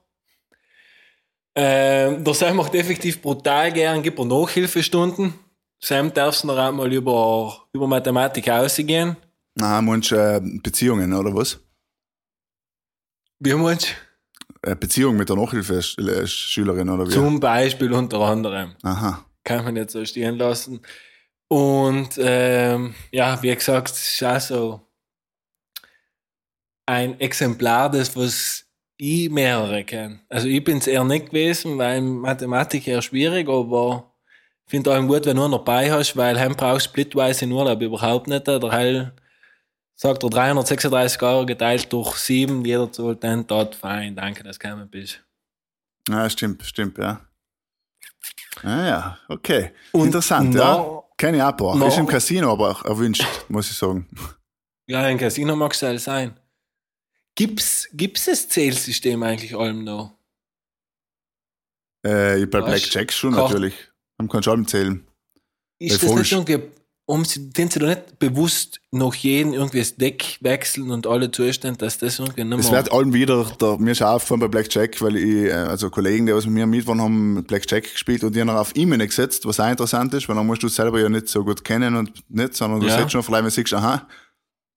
[1.53, 5.33] Ähm, der Seil macht effektiv brutal gern, gibt er Nachhilfestunden.
[5.81, 9.17] Sam darfst du noch einmal über, über Mathematik ausgehen.
[9.55, 11.59] Na, meinst äh, Beziehungen, oder was?
[13.39, 13.95] Wie meinst
[14.61, 17.11] Äh, Beziehung mit der Nachhilfeschülerin, oder wie?
[17.11, 18.75] Zum Beispiel unter anderem.
[18.83, 19.25] Aha.
[19.43, 20.81] Kann man jetzt so stehen lassen.
[21.47, 24.81] Und ähm, ja, wie gesagt, es ist auch so
[26.85, 28.65] ein Exemplar des, was
[28.97, 30.19] ich mehrere kenne.
[30.29, 34.13] Also ich bin es eher nicht gewesen, weil Mathematik eher schwierig, aber
[34.65, 37.81] ich finde auch gut, wenn du einen dabei hast, weil heim brauchst splitweise in Urlaub
[37.81, 38.45] überhaupt nicht.
[38.45, 39.13] Der Heil
[39.95, 44.67] sagt er 336 Euro geteilt durch 7, jeder zahlt den dort, fein, danke, dass du
[44.67, 45.23] gekommen bist.
[46.07, 47.21] Ja, stimmt, stimmt, ja.
[48.63, 49.71] Ah ja, okay.
[49.91, 51.03] Und Interessant, noch- ja.
[51.17, 54.07] Kenne ich auch ein Ist im Casino aber auch erwünscht, muss ich sagen.
[54.87, 56.39] Ja, ein Casino mag es halt sein.
[57.35, 60.17] Gibt's, gibt's das Zählsystem eigentlich allem noch?
[62.05, 62.67] Äh, bei?
[62.67, 63.75] Blackjack schon Kach- natürlich.
[64.17, 65.05] Man kann schon zählen.
[65.79, 66.61] Ist Bei das nicht irgendwie
[67.09, 71.79] um den sie doch nicht bewusst noch jeden irgendwie das Deck wechseln und alle Zustände,
[71.79, 72.77] dass das irgendwie nicht Es mehr.
[72.83, 76.27] wird allem wieder, der, mir ist auch aufgefallen bei Blackjack, weil ich, äh, also Kollegen,
[76.27, 79.43] die aus mit mir mit waren, haben Blackjack gespielt und die haben auf E-Mail gesetzt,
[79.47, 81.95] was auch interessant ist, weil dann musst du es selber ja nicht so gut kennen
[81.95, 82.99] und nicht, sondern du Ja.
[82.99, 84.07] setzt schon vielleicht, wenn du siehst, aha,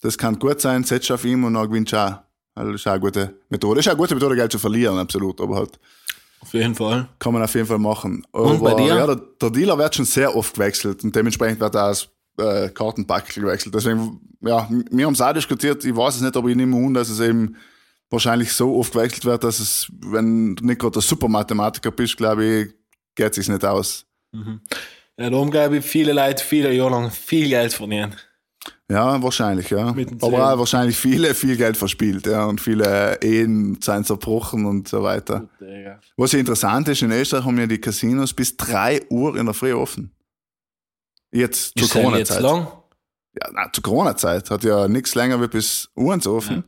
[0.01, 2.14] das kann gut sein, setzt auf ihm und dann gewinnst du auch.
[2.55, 3.76] Also das ist auch eine gute Methode.
[3.76, 5.78] Das ist auch eine gute Methode, Geld zu verlieren, absolut, aber halt
[6.41, 7.09] Auf jeden Fall.
[7.18, 8.26] kann man auf jeden Fall machen.
[8.33, 8.95] Und bei Aber dir?
[8.97, 12.09] Ja, der, der Dealer wird schon sehr oft gewechselt und dementsprechend wird auch das
[12.39, 13.74] äh, Kartenpackel gewechselt.
[13.74, 16.95] Deswegen, ja, wir haben es auch diskutiert, ich weiß es nicht, aber ich nehme an,
[16.95, 17.57] dass es eben
[18.11, 22.45] wahrscheinlich so oft gewechselt wird, dass es, wenn du nicht gerade der Supermathematiker bist, glaube
[22.45, 22.74] ich,
[23.14, 24.07] geht es nicht aus.
[25.18, 28.14] Ja, darum glaube ich, viele Leute viele Jahre lang viel Geld verdienen.
[28.91, 29.95] Ja, wahrscheinlich, ja.
[30.20, 35.03] Aber auch wahrscheinlich viele viel Geld verspielt, ja, und viele Ehen sind zerbrochen und so
[35.03, 35.49] weiter.
[36.16, 39.55] Was ja interessant ist, in Österreich haben ja die Casinos bis 3 Uhr in der
[39.55, 40.12] Früh offen.
[41.33, 42.43] Jetzt zur Ist Corona-Zeit.
[42.43, 46.64] Ja, nein, zur Corona-Zeit hat ja nichts länger wie bis Uhr offen.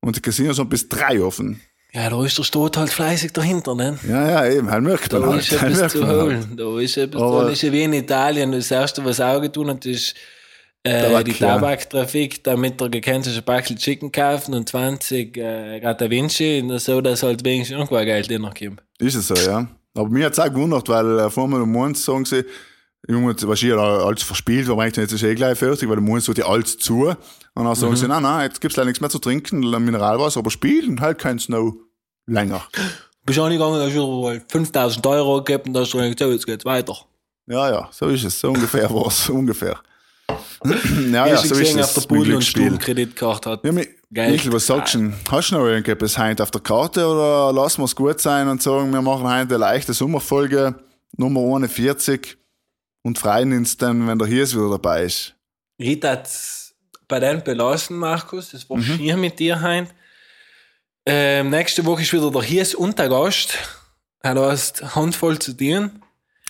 [0.00, 1.60] Und die Casinos haben bis 3 offen.
[1.92, 3.98] Ja, da ist der Stot halt fleißig dahinter, ne?
[4.06, 5.40] Ja, ja, eben, halt merkt man Da halt.
[5.40, 6.20] ist halt etwas merkt zu halt.
[6.22, 6.56] holen.
[6.56, 8.52] Da ist etwas Aber- da ist ja wie in Italien.
[8.52, 10.14] Das erste, was auch getan hat, ist
[10.84, 11.38] äh, Tabak, die ja.
[11.38, 17.22] Tabaktrafik, damit er gekennzeichnet Backel Chicken kaufen und 20 äh, Gata Vinci, und so, dass
[17.22, 18.82] halt wenigstens irgendwo Geld kommt.
[18.98, 19.66] Ist es so, ja.
[19.94, 22.44] Aber mir hat es auch gewundert, weil äh, vor mir um eins sagen sie,
[23.06, 26.26] Junge, was ich alles verspielt, aber eigentlich jetzt ist eh gleich fertig, weil um eins
[26.26, 27.06] wird ja alles zu.
[27.06, 30.50] Und dann sagen sie, nein, nein, jetzt gibt's leider nichts mehr zu trinken, Mineralwasser, aber
[30.50, 31.74] spielen halt kein Snow
[32.26, 32.66] länger.
[33.24, 36.18] Bist auch nicht gegangen, hast du halt 5000 Euro gegeben und da hast du gesagt,
[36.18, 36.96] so, jetzt geht's weiter.
[37.46, 38.38] Ja, ja, so ist es.
[38.40, 39.78] So ungefähr war's, ungefähr.
[40.64, 41.86] ja, ja, du so ist gesehen, es.
[41.86, 42.62] auf der Pudel- und Glücksspiel.
[42.64, 43.64] Stubenkreditkarte hat.
[43.64, 43.72] Ja.
[43.72, 45.14] Michael, was sagst du denn?
[45.30, 48.62] Hast du noch irgendetwas heute auf der Karte oder lassen wir es gut sein und
[48.62, 50.74] sagen, wir machen heute eine leichte Sommerfolge,
[51.16, 52.36] Nummer 41
[53.02, 55.34] und freuen uns dann, wenn der Hirs wieder dabei ist.
[55.76, 56.74] Ich hat's
[57.06, 58.50] bei den belassen, Markus.
[58.50, 58.82] Das war Mhm.
[58.82, 59.86] schier mit dir heim.
[61.06, 63.56] Ähm, nächste Woche ist wieder der Hirs und der Gast.
[64.20, 65.90] Er hast Handvoll zu dir.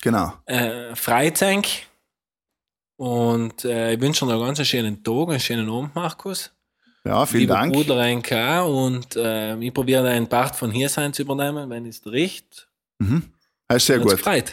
[0.03, 0.33] Genau.
[0.47, 1.69] Äh, Freizeit.
[2.97, 6.51] Und äh, ich wünsche dir noch ganz einen schönen Tag, einen schönen Abend, Markus.
[7.05, 7.73] Ja, vielen Lieber Dank.
[7.73, 8.63] Bruder Reinka.
[8.63, 12.69] Und äh, ich probiere einen Part von hier sein zu übernehmen, wenn es recht.
[12.99, 14.17] Das ist sehr Hat's gut.
[14.17, 14.53] gefreut.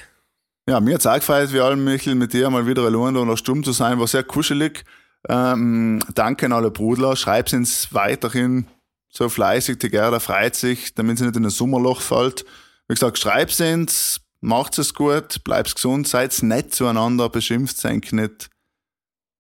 [0.68, 3.38] Ja, mir hat es auch gefreut, wie allem, Michael, mit dir mal wieder allein oder
[3.38, 4.84] stumm zu sein, war sehr kuschelig.
[5.30, 8.66] Ähm, danke an alle Brudler, schreib's uns weiterhin
[9.09, 12.45] so fleißig, die Gerda freut sich, damit sie nicht in ein Sommerloch fällt.
[12.88, 18.49] Wie gesagt, schreib's uns, macht's es gut, bleibt's gesund, seid's nett zueinander, beschimpft euch nicht.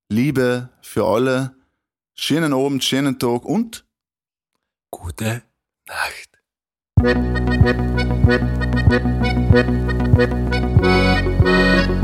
[0.09, 1.55] Liebe für alle,
[2.13, 3.83] schönen Abend, schönen Tag und
[4.91, 5.41] Gute
[5.87, 6.29] Nacht.